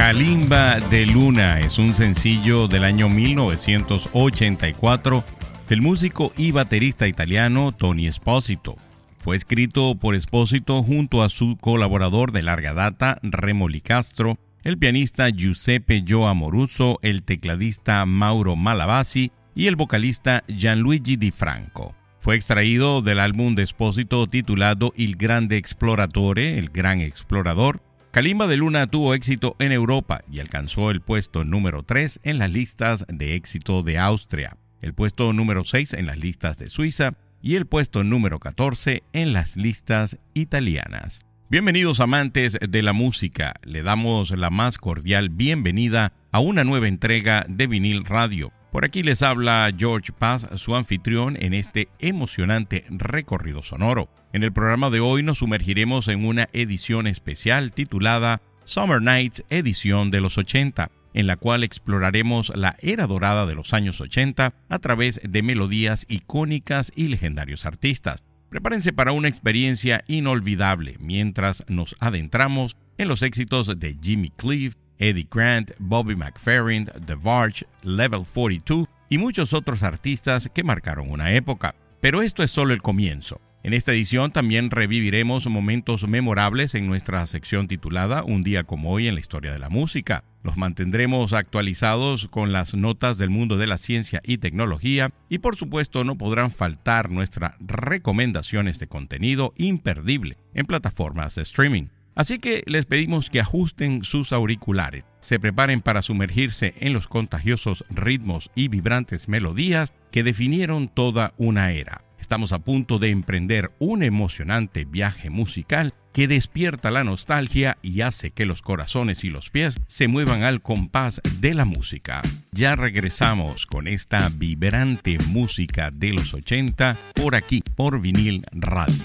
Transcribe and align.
Kalimba 0.00 0.80
de 0.80 1.04
Luna 1.04 1.60
es 1.60 1.78
un 1.78 1.92
sencillo 1.92 2.68
del 2.68 2.84
año 2.84 3.10
1984 3.10 5.22
del 5.68 5.82
músico 5.82 6.32
y 6.38 6.52
baterista 6.52 7.06
italiano 7.06 7.72
Tony 7.72 8.06
Esposito. 8.06 8.78
Fue 9.18 9.36
escrito 9.36 9.96
por 9.96 10.14
Esposito 10.14 10.82
junto 10.82 11.22
a 11.22 11.28
su 11.28 11.58
colaborador 11.60 12.32
de 12.32 12.42
larga 12.42 12.72
data, 12.72 13.18
Remo 13.22 13.68
Castro, 13.84 14.38
el 14.64 14.78
pianista 14.78 15.28
Giuseppe 15.28 16.02
Gio 16.06 16.28
Amoruso, 16.28 16.98
el 17.02 17.22
tecladista 17.22 18.06
Mauro 18.06 18.56
Malavasi 18.56 19.32
y 19.54 19.66
el 19.66 19.76
vocalista 19.76 20.44
Gianluigi 20.48 21.18
Di 21.18 21.30
Franco. 21.30 21.94
Fue 22.20 22.36
extraído 22.36 23.02
del 23.02 23.20
álbum 23.20 23.54
de 23.54 23.64
Esposito 23.64 24.26
titulado 24.26 24.94
Il 24.96 25.16
Grande 25.16 25.58
Exploratore, 25.58 26.56
el 26.56 26.70
Gran 26.70 27.02
Explorador, 27.02 27.82
Kalimba 28.12 28.48
de 28.48 28.56
Luna 28.56 28.88
tuvo 28.88 29.14
éxito 29.14 29.54
en 29.60 29.70
Europa 29.70 30.22
y 30.28 30.40
alcanzó 30.40 30.90
el 30.90 31.00
puesto 31.00 31.44
número 31.44 31.84
3 31.84 32.18
en 32.24 32.40
las 32.40 32.50
listas 32.50 33.06
de 33.08 33.36
éxito 33.36 33.84
de 33.84 33.98
Austria, 33.98 34.56
el 34.82 34.94
puesto 34.94 35.32
número 35.32 35.64
6 35.64 35.92
en 35.94 36.06
las 36.06 36.18
listas 36.18 36.58
de 36.58 36.70
Suiza 36.70 37.12
y 37.40 37.54
el 37.54 37.66
puesto 37.66 38.02
número 38.02 38.40
14 38.40 39.04
en 39.12 39.32
las 39.32 39.56
listas 39.56 40.18
italianas. 40.34 41.24
Bienvenidos 41.50 42.00
amantes 42.00 42.58
de 42.60 42.82
la 42.82 42.92
música, 42.92 43.54
le 43.62 43.82
damos 43.82 44.32
la 44.32 44.50
más 44.50 44.78
cordial 44.78 45.28
bienvenida 45.28 46.12
a 46.32 46.40
una 46.40 46.64
nueva 46.64 46.88
entrega 46.88 47.46
de 47.48 47.68
vinil 47.68 48.04
radio. 48.04 48.52
Por 48.70 48.84
aquí 48.84 49.02
les 49.02 49.22
habla 49.22 49.68
George 49.76 50.12
Paz, 50.12 50.46
su 50.54 50.76
anfitrión 50.76 51.36
en 51.40 51.54
este 51.54 51.88
emocionante 51.98 52.84
recorrido 52.88 53.64
sonoro. 53.64 54.08
En 54.32 54.44
el 54.44 54.52
programa 54.52 54.90
de 54.90 55.00
hoy 55.00 55.24
nos 55.24 55.38
sumergiremos 55.38 56.06
en 56.06 56.24
una 56.24 56.48
edición 56.52 57.08
especial 57.08 57.72
titulada 57.72 58.42
Summer 58.64 59.02
Nights 59.02 59.42
Edición 59.50 60.12
de 60.12 60.20
los 60.20 60.38
80, 60.38 60.88
en 61.14 61.26
la 61.26 61.36
cual 61.36 61.64
exploraremos 61.64 62.52
la 62.54 62.76
era 62.80 63.08
dorada 63.08 63.44
de 63.44 63.56
los 63.56 63.74
años 63.74 64.00
80 64.00 64.54
a 64.68 64.78
través 64.78 65.20
de 65.24 65.42
melodías 65.42 66.06
icónicas 66.08 66.92
y 66.94 67.08
legendarios 67.08 67.66
artistas. 67.66 68.22
Prepárense 68.50 68.92
para 68.92 69.10
una 69.10 69.26
experiencia 69.26 70.04
inolvidable 70.06 70.96
mientras 71.00 71.64
nos 71.66 71.96
adentramos 71.98 72.76
en 72.98 73.08
los 73.08 73.22
éxitos 73.22 73.80
de 73.80 73.96
Jimmy 74.00 74.30
Cliff, 74.30 74.76
Eddie 75.00 75.26
Grant, 75.28 75.72
Bobby 75.78 76.14
McFerrin, 76.14 76.88
The 77.06 77.16
Varge, 77.16 77.66
Level 77.82 78.24
42 78.32 78.86
y 79.08 79.18
muchos 79.18 79.52
otros 79.52 79.82
artistas 79.82 80.48
que 80.54 80.62
marcaron 80.62 81.10
una 81.10 81.32
época. 81.32 81.74
Pero 82.00 82.22
esto 82.22 82.42
es 82.42 82.50
solo 82.50 82.72
el 82.72 82.82
comienzo. 82.82 83.40
En 83.62 83.74
esta 83.74 83.92
edición 83.92 84.30
también 84.30 84.70
reviviremos 84.70 85.46
momentos 85.46 86.08
memorables 86.08 86.74
en 86.74 86.86
nuestra 86.86 87.26
sección 87.26 87.68
titulada 87.68 88.24
Un 88.24 88.42
día 88.42 88.64
como 88.64 88.90
hoy 88.90 89.06
en 89.06 89.14
la 89.14 89.20
historia 89.20 89.52
de 89.52 89.58
la 89.58 89.68
música. 89.68 90.24
Los 90.42 90.56
mantendremos 90.56 91.34
actualizados 91.34 92.28
con 92.28 92.52
las 92.52 92.74
notas 92.74 93.18
del 93.18 93.28
mundo 93.28 93.58
de 93.58 93.66
la 93.66 93.76
ciencia 93.76 94.22
y 94.24 94.38
tecnología 94.38 95.10
y 95.28 95.38
por 95.38 95.56
supuesto 95.56 96.04
no 96.04 96.16
podrán 96.16 96.50
faltar 96.50 97.10
nuestras 97.10 97.52
recomendaciones 97.60 98.78
de 98.78 98.86
contenido 98.86 99.52
imperdible 99.58 100.38
en 100.54 100.64
plataformas 100.64 101.34
de 101.34 101.42
streaming. 101.42 101.88
Así 102.14 102.38
que 102.38 102.62
les 102.66 102.86
pedimos 102.86 103.30
que 103.30 103.40
ajusten 103.40 104.04
sus 104.04 104.32
auriculares, 104.32 105.04
se 105.20 105.38
preparen 105.38 105.80
para 105.80 106.02
sumergirse 106.02 106.74
en 106.80 106.92
los 106.92 107.06
contagiosos 107.06 107.84
ritmos 107.90 108.50
y 108.54 108.68
vibrantes 108.68 109.28
melodías 109.28 109.92
que 110.10 110.22
definieron 110.22 110.88
toda 110.88 111.32
una 111.36 111.72
era. 111.72 112.04
Estamos 112.18 112.52
a 112.52 112.58
punto 112.58 112.98
de 112.98 113.10
emprender 113.10 113.72
un 113.78 114.02
emocionante 114.02 114.84
viaje 114.84 115.30
musical 115.30 115.94
que 116.12 116.28
despierta 116.28 116.90
la 116.90 117.04
nostalgia 117.04 117.78
y 117.82 118.02
hace 118.02 118.30
que 118.30 118.46
los 118.46 118.62
corazones 118.62 119.24
y 119.24 119.28
los 119.28 119.50
pies 119.50 119.80
se 119.86 120.08
muevan 120.08 120.42
al 120.42 120.60
compás 120.60 121.20
de 121.40 121.54
la 121.54 121.64
música. 121.64 122.22
Ya 122.52 122.76
regresamos 122.76 123.66
con 123.66 123.86
esta 123.88 124.28
vibrante 124.28 125.18
música 125.28 125.90
de 125.90 126.12
los 126.12 126.34
80 126.34 126.96
por 127.14 127.34
aquí, 127.34 127.62
por 127.76 128.00
vinil 128.00 128.44
radio. 128.52 129.04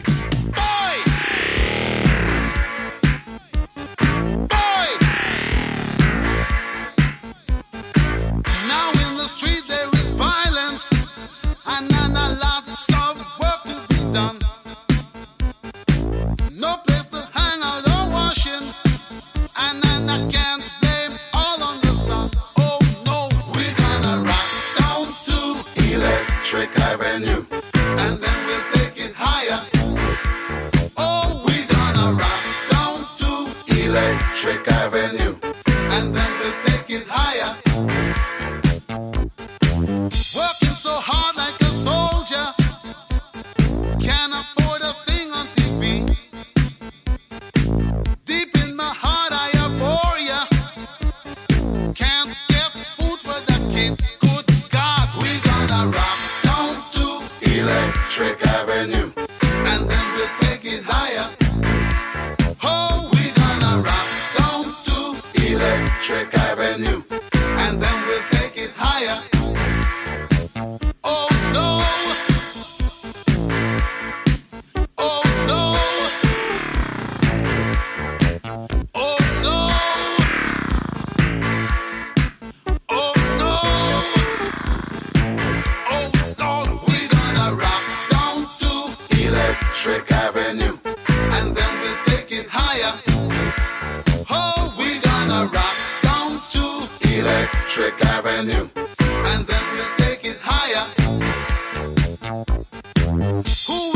Who 103.44 103.95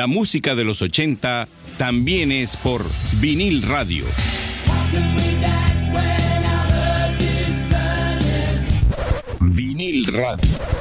La 0.00 0.06
música 0.06 0.54
de 0.54 0.64
los 0.64 0.80
80 0.80 1.46
también 1.76 2.32
es 2.32 2.56
por 2.56 2.82
vinil 3.20 3.60
radio. 3.60 4.06
Vinil 9.40 10.06
radio. 10.06 10.79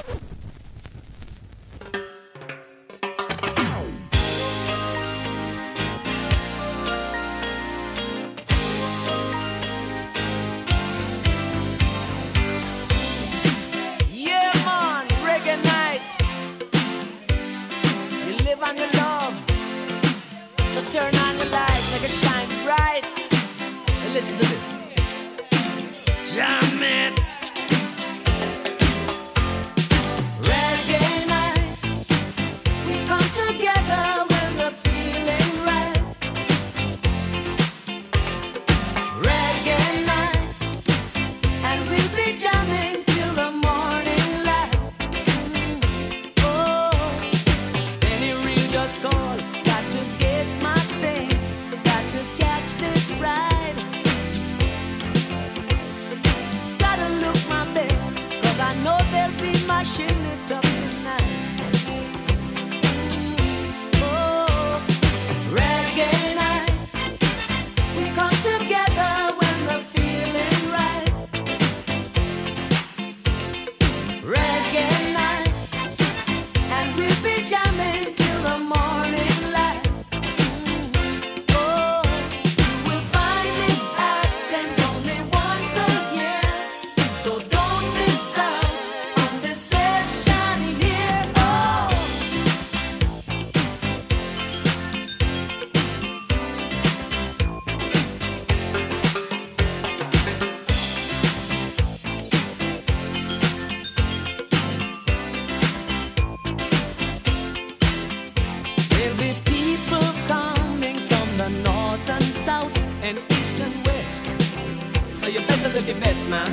so 115.30 115.40
you 115.40 115.46
better 115.48 115.70
look 115.70 115.88
your 115.88 116.00
best, 116.00 116.28
man. 116.28 116.50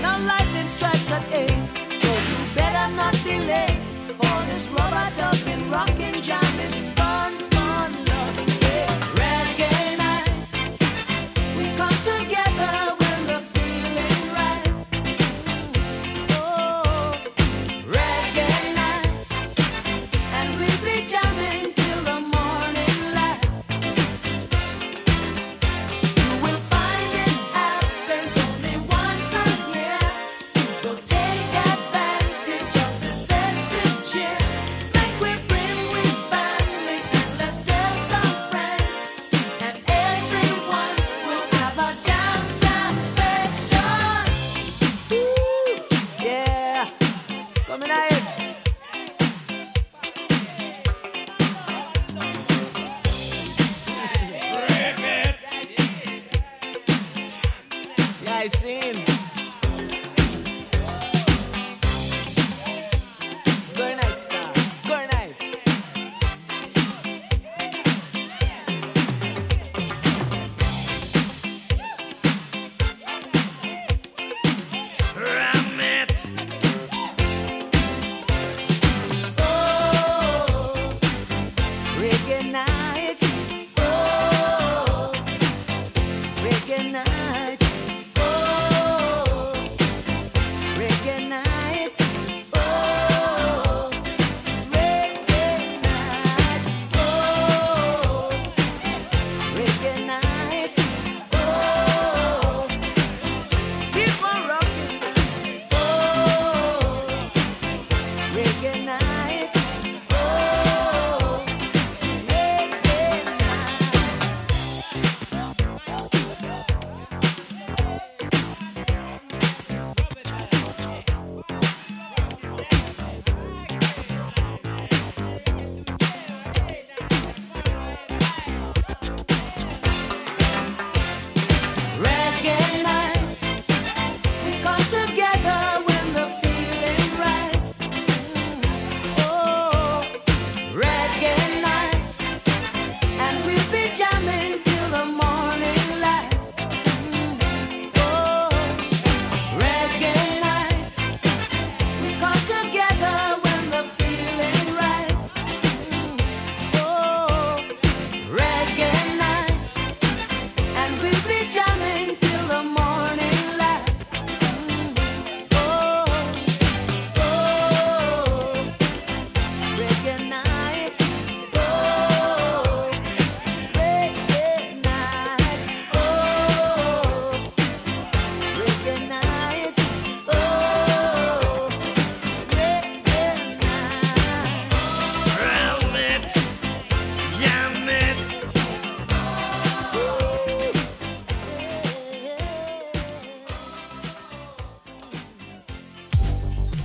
Now 0.00 0.18
lightning 0.18 0.68
strikes 0.68 1.10
at 1.10 1.24
eight, 1.32 1.68
so 1.92 2.08
you 2.08 2.54
better 2.54 2.94
not 2.94 3.12
be 3.24 3.38
late 3.38 3.84
for 4.18 4.36
this 4.48 4.70
rubber 4.70 5.10
ducking 5.16 5.70
Rockin' 5.70 6.22
jam. 6.22 6.53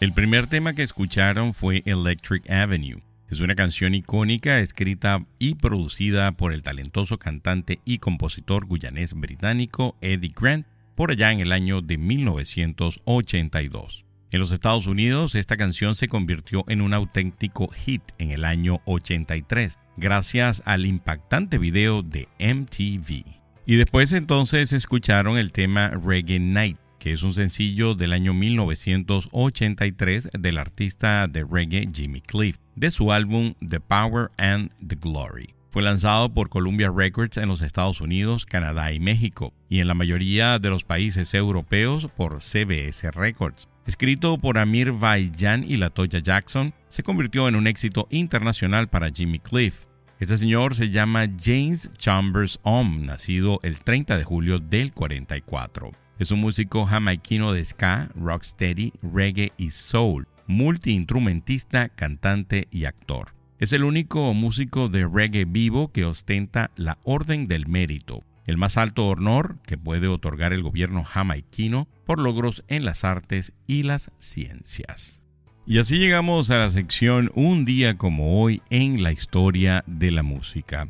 El 0.00 0.12
primer 0.12 0.46
tema 0.46 0.74
que 0.74 0.84
escucharon 0.84 1.54
fue 1.54 1.82
Electric 1.84 2.48
Avenue. 2.48 3.02
Es 3.28 3.40
una 3.40 3.56
canción 3.56 3.96
icónica 3.96 4.60
escrita 4.60 5.26
y 5.40 5.56
producida 5.56 6.30
por 6.30 6.52
el 6.52 6.62
talentoso 6.62 7.18
cantante 7.18 7.80
y 7.84 7.98
compositor 7.98 8.68
guyanés 8.68 9.14
británico 9.14 9.96
Eddie 10.00 10.30
Grant 10.40 10.68
por 10.94 11.10
allá 11.10 11.32
en 11.32 11.40
el 11.40 11.50
año 11.50 11.82
de 11.82 11.98
1982. 11.98 14.04
En 14.30 14.38
los 14.38 14.52
Estados 14.52 14.86
Unidos, 14.86 15.34
esta 15.34 15.56
canción 15.56 15.96
se 15.96 16.06
convirtió 16.06 16.64
en 16.68 16.80
un 16.80 16.94
auténtico 16.94 17.66
hit 17.66 18.02
en 18.18 18.30
el 18.30 18.44
año 18.44 18.80
83, 18.84 19.80
gracias 19.96 20.62
al 20.64 20.86
impactante 20.86 21.58
video 21.58 22.04
de 22.04 22.28
MTV. 22.38 23.24
Y 23.66 23.74
después 23.74 24.12
entonces 24.12 24.72
escucharon 24.72 25.38
el 25.38 25.50
tema 25.50 25.90
Reggae 25.90 26.38
Night, 26.38 26.78
es 27.12 27.22
un 27.22 27.34
sencillo 27.34 27.94
del 27.94 28.12
año 28.12 28.34
1983 28.34 30.28
del 30.38 30.58
artista 30.58 31.26
de 31.26 31.44
reggae 31.44 31.88
Jimmy 31.92 32.20
Cliff, 32.20 32.58
de 32.76 32.90
su 32.90 33.12
álbum 33.12 33.54
The 33.66 33.80
Power 33.80 34.30
and 34.36 34.70
the 34.86 34.96
Glory. 34.96 35.54
Fue 35.70 35.82
lanzado 35.82 36.32
por 36.32 36.48
Columbia 36.48 36.90
Records 36.94 37.36
en 37.36 37.48
los 37.48 37.62
Estados 37.62 38.00
Unidos, 38.00 38.46
Canadá 38.46 38.92
y 38.92 39.00
México, 39.00 39.52
y 39.68 39.80
en 39.80 39.88
la 39.88 39.94
mayoría 39.94 40.58
de 40.58 40.70
los 40.70 40.84
países 40.84 41.32
europeos 41.34 42.08
por 42.16 42.40
CBS 42.42 43.10
Records. 43.12 43.68
Escrito 43.86 44.38
por 44.38 44.58
Amir 44.58 44.92
Vaillant 44.92 45.68
y 45.68 45.76
Latoya 45.76 46.18
Jackson, 46.18 46.74
se 46.88 47.02
convirtió 47.02 47.48
en 47.48 47.56
un 47.56 47.66
éxito 47.66 48.06
internacional 48.10 48.88
para 48.88 49.10
Jimmy 49.10 49.38
Cliff. 49.38 49.74
Este 50.20 50.36
señor 50.36 50.74
se 50.74 50.90
llama 50.90 51.26
James 51.40 51.90
Chambers 51.96 52.58
Om, 52.62 53.06
nacido 53.06 53.60
el 53.62 53.78
30 53.80 54.18
de 54.18 54.24
julio 54.24 54.58
del 54.58 54.92
44. 54.92 55.92
Es 56.18 56.32
un 56.32 56.40
músico 56.40 56.84
jamaiquino 56.84 57.52
de 57.52 57.64
ska, 57.64 58.10
rocksteady, 58.16 58.92
reggae 59.02 59.52
y 59.56 59.70
soul, 59.70 60.26
multiinstrumentista, 60.48 61.90
cantante 61.90 62.66
y 62.72 62.86
actor. 62.86 63.34
Es 63.60 63.72
el 63.72 63.84
único 63.84 64.34
músico 64.34 64.88
de 64.88 65.06
reggae 65.06 65.44
vivo 65.44 65.92
que 65.92 66.04
ostenta 66.04 66.72
la 66.74 66.98
Orden 67.04 67.46
del 67.46 67.68
Mérito, 67.68 68.24
el 68.46 68.56
más 68.56 68.76
alto 68.76 69.06
honor 69.06 69.58
que 69.64 69.78
puede 69.78 70.08
otorgar 70.08 70.52
el 70.52 70.64
gobierno 70.64 71.04
jamaiquino 71.04 71.86
por 72.04 72.18
logros 72.18 72.64
en 72.66 72.84
las 72.84 73.04
artes 73.04 73.52
y 73.68 73.84
las 73.84 74.10
ciencias. 74.18 75.20
Y 75.66 75.78
así 75.78 75.98
llegamos 75.98 76.50
a 76.50 76.58
la 76.58 76.70
sección 76.70 77.30
Un 77.34 77.64
día 77.64 77.96
como 77.96 78.42
hoy 78.42 78.60
en 78.70 79.04
la 79.04 79.12
historia 79.12 79.84
de 79.86 80.10
la 80.10 80.24
música. 80.24 80.88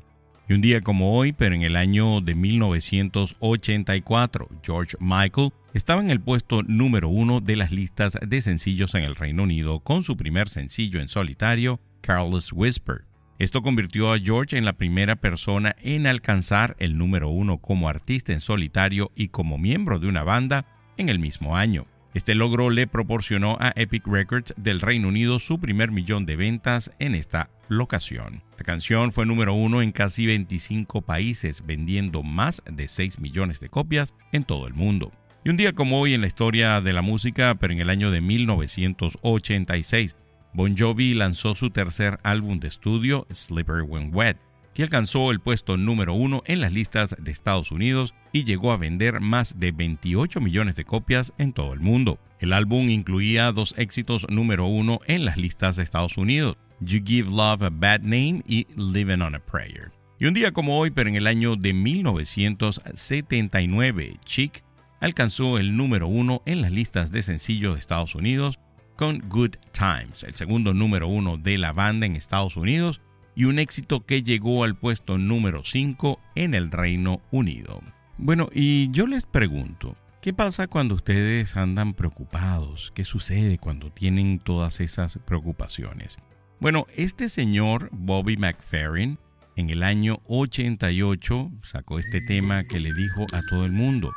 Y 0.48 0.54
un 0.54 0.62
día 0.62 0.80
como 0.80 1.14
hoy, 1.14 1.32
pero 1.32 1.54
en 1.54 1.60
el 1.60 1.76
año 1.76 2.22
de 2.22 2.34
1984, 2.34 4.48
George 4.62 4.96
Michael 4.98 5.52
estaba 5.74 6.00
en 6.00 6.08
el 6.08 6.22
puesto 6.22 6.62
número 6.62 7.10
uno 7.10 7.42
de 7.42 7.56
las 7.56 7.70
listas 7.70 8.16
de 8.26 8.40
sencillos 8.40 8.94
en 8.94 9.04
el 9.04 9.14
Reino 9.14 9.42
Unido 9.42 9.80
con 9.80 10.04
su 10.04 10.16
primer 10.16 10.48
sencillo 10.48 11.02
en 11.02 11.10
solitario, 11.10 11.82
Careless 12.00 12.50
Whisper. 12.54 13.04
Esto 13.38 13.60
convirtió 13.60 14.10
a 14.10 14.18
George 14.18 14.56
en 14.56 14.64
la 14.64 14.72
primera 14.72 15.16
persona 15.16 15.76
en 15.82 16.06
alcanzar 16.06 16.76
el 16.78 16.96
número 16.96 17.28
uno 17.28 17.58
como 17.58 17.90
artista 17.90 18.32
en 18.32 18.40
solitario 18.40 19.12
y 19.14 19.28
como 19.28 19.58
miembro 19.58 19.98
de 19.98 20.08
una 20.08 20.22
banda 20.22 20.64
en 20.96 21.10
el 21.10 21.18
mismo 21.18 21.58
año. 21.58 21.84
Este 22.18 22.34
logro 22.34 22.68
le 22.68 22.88
proporcionó 22.88 23.56
a 23.60 23.72
Epic 23.76 24.04
Records 24.04 24.52
del 24.56 24.80
Reino 24.80 25.06
Unido 25.06 25.38
su 25.38 25.60
primer 25.60 25.92
millón 25.92 26.26
de 26.26 26.34
ventas 26.34 26.90
en 26.98 27.14
esta 27.14 27.48
locación. 27.68 28.42
La 28.58 28.64
canción 28.64 29.12
fue 29.12 29.24
número 29.24 29.54
uno 29.54 29.82
en 29.82 29.92
casi 29.92 30.26
25 30.26 31.02
países, 31.02 31.64
vendiendo 31.64 32.24
más 32.24 32.60
de 32.68 32.88
6 32.88 33.20
millones 33.20 33.60
de 33.60 33.68
copias 33.68 34.16
en 34.32 34.42
todo 34.42 34.66
el 34.66 34.74
mundo. 34.74 35.12
Y 35.44 35.50
un 35.50 35.56
día 35.56 35.74
como 35.74 36.00
hoy 36.00 36.12
en 36.12 36.22
la 36.22 36.26
historia 36.26 36.80
de 36.80 36.92
la 36.92 37.02
música, 37.02 37.54
pero 37.54 37.72
en 37.72 37.78
el 37.78 37.88
año 37.88 38.10
de 38.10 38.20
1986, 38.20 40.16
Bon 40.52 40.76
Jovi 40.76 41.14
lanzó 41.14 41.54
su 41.54 41.70
tercer 41.70 42.18
álbum 42.24 42.58
de 42.58 42.66
estudio, 42.66 43.28
Slipper 43.30 43.82
When 43.82 44.10
Wet, 44.12 44.38
que 44.78 44.84
alcanzó 44.84 45.32
el 45.32 45.40
puesto 45.40 45.76
número 45.76 46.14
uno 46.14 46.44
en 46.46 46.60
las 46.60 46.72
listas 46.72 47.16
de 47.18 47.32
Estados 47.32 47.72
Unidos 47.72 48.14
y 48.30 48.44
llegó 48.44 48.70
a 48.70 48.76
vender 48.76 49.20
más 49.20 49.58
de 49.58 49.72
28 49.72 50.40
millones 50.40 50.76
de 50.76 50.84
copias 50.84 51.32
en 51.36 51.52
todo 51.52 51.72
el 51.72 51.80
mundo. 51.80 52.20
El 52.38 52.52
álbum 52.52 52.88
incluía 52.88 53.50
dos 53.50 53.74
éxitos 53.76 54.24
número 54.28 54.66
uno 54.66 55.00
en 55.08 55.24
las 55.24 55.36
listas 55.36 55.74
de 55.74 55.82
Estados 55.82 56.16
Unidos, 56.16 56.58
You 56.78 57.00
Give 57.04 57.28
Love 57.28 57.64
a 57.64 57.70
Bad 57.70 58.02
Name 58.02 58.44
y 58.46 58.68
Living 58.76 59.20
on 59.20 59.34
a 59.34 59.40
Prayer. 59.40 59.90
Y 60.20 60.26
un 60.26 60.34
día 60.34 60.52
como 60.52 60.78
hoy, 60.78 60.92
pero 60.92 61.08
en 61.08 61.16
el 61.16 61.26
año 61.26 61.56
de 61.56 61.72
1979, 61.72 64.18
Chic 64.24 64.62
alcanzó 65.00 65.58
el 65.58 65.76
número 65.76 66.06
uno 66.06 66.44
en 66.46 66.62
las 66.62 66.70
listas 66.70 67.10
de 67.10 67.22
sencillos 67.22 67.74
de 67.74 67.80
Estados 67.80 68.14
Unidos 68.14 68.60
con 68.94 69.28
Good 69.28 69.56
Times, 69.72 70.22
el 70.22 70.36
segundo 70.36 70.72
número 70.72 71.08
uno 71.08 71.36
de 71.36 71.58
la 71.58 71.72
banda 71.72 72.06
en 72.06 72.14
Estados 72.14 72.56
Unidos 72.56 73.00
y 73.38 73.44
un 73.44 73.60
éxito 73.60 74.04
que 74.04 74.24
llegó 74.24 74.64
al 74.64 74.74
puesto 74.74 75.16
número 75.16 75.62
5 75.62 76.18
en 76.34 76.54
el 76.54 76.72
Reino 76.72 77.22
Unido. 77.30 77.80
Bueno, 78.16 78.48
y 78.52 78.90
yo 78.90 79.06
les 79.06 79.26
pregunto, 79.26 79.94
¿qué 80.20 80.32
pasa 80.32 80.66
cuando 80.66 80.96
ustedes 80.96 81.56
andan 81.56 81.94
preocupados? 81.94 82.90
¿Qué 82.96 83.04
sucede 83.04 83.56
cuando 83.58 83.92
tienen 83.92 84.40
todas 84.40 84.80
esas 84.80 85.20
preocupaciones? 85.24 86.18
Bueno, 86.58 86.88
este 86.96 87.28
señor, 87.28 87.90
Bobby 87.92 88.36
McFerrin, 88.36 89.20
en 89.54 89.70
el 89.70 89.84
año 89.84 90.18
88 90.26 91.52
sacó 91.62 92.00
este 92.00 92.20
tema 92.20 92.64
que 92.64 92.80
le 92.80 92.92
dijo 92.92 93.24
a 93.32 93.40
todo 93.42 93.64
el 93.64 93.72
mundo, 93.72 94.10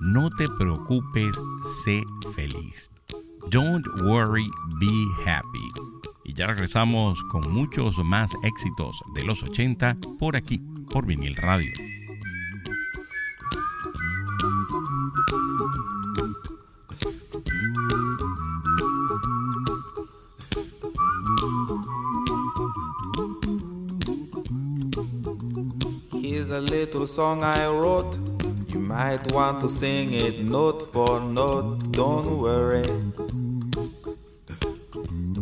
no 0.00 0.30
te 0.30 0.46
preocupes, 0.56 1.34
sé 1.84 2.00
feliz. 2.36 2.92
Don't 3.50 3.84
worry, 4.04 4.48
be 4.78 5.28
happy. 5.28 5.97
Y 6.28 6.34
ya 6.34 6.46
regresamos 6.46 7.24
con 7.24 7.50
muchos 7.50 7.96
más 8.04 8.36
éxitos 8.42 9.02
de 9.14 9.24
los 9.24 9.42
80 9.42 9.96
por 10.18 10.36
aquí, 10.36 10.60
por 10.92 11.06
vinil 11.06 11.34
radio. 11.34 11.72
a 26.58 26.60
little 26.60 27.06
song 27.06 27.44
I 27.44 27.68
wrote. 27.68 28.18
You 28.68 28.80
might 28.80 29.30
want 29.32 29.60
to 29.60 29.70
sing 29.70 30.12
it 30.12 30.40
note 30.40 30.82
for 30.92 31.20
note. 31.20 31.92
Don't 31.92 32.40
worry. 32.40 32.82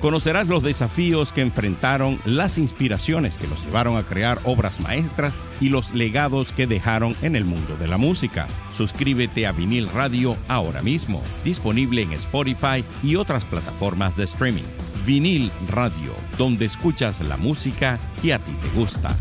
Conocerás 0.00 0.48
los 0.48 0.62
desafíos 0.62 1.30
que 1.30 1.42
enfrentaron, 1.42 2.18
las 2.24 2.56
inspiraciones 2.56 3.36
que 3.36 3.46
los 3.46 3.62
llevaron 3.64 3.98
a 3.98 4.02
crear 4.02 4.38
obras 4.44 4.80
maestras 4.80 5.34
y 5.60 5.68
los 5.68 5.94
legados 5.94 6.52
que 6.52 6.66
dejaron 6.66 7.14
en 7.20 7.36
el 7.36 7.44
mundo 7.44 7.76
de 7.76 7.86
la 7.86 7.98
música. 7.98 8.46
Suscríbete 8.72 9.46
a 9.46 9.52
Vinil 9.52 9.90
Radio 9.90 10.38
ahora 10.48 10.80
mismo, 10.80 11.22
disponible 11.44 12.00
en 12.00 12.12
Spotify 12.12 12.82
y 13.02 13.16
otras 13.16 13.44
plataformas 13.44 14.16
de 14.16 14.24
streaming. 14.24 14.64
Vinil 15.04 15.50
Radio, 15.68 16.14
donde 16.38 16.64
escuchas 16.64 17.20
la 17.20 17.36
música 17.36 18.00
que 18.22 18.32
a 18.32 18.38
ti 18.38 18.52
te 18.52 18.80
gusta. 18.80 19.14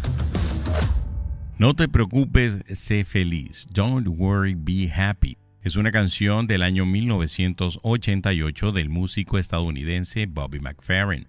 No 1.57 1.73
te 1.73 1.89
preocupes, 1.89 2.59
sé 2.73 3.03
feliz. 3.03 3.67
Don't 3.73 4.07
worry, 4.07 4.55
be 4.55 4.89
happy. 4.89 5.38
Es 5.61 5.75
una 5.75 5.91
canción 5.91 6.47
del 6.47 6.63
año 6.63 6.85
1988 6.85 8.71
del 8.71 8.87
músico 8.87 9.37
estadounidense 9.37 10.25
Bobby 10.25 10.61
McFerrin, 10.61 11.27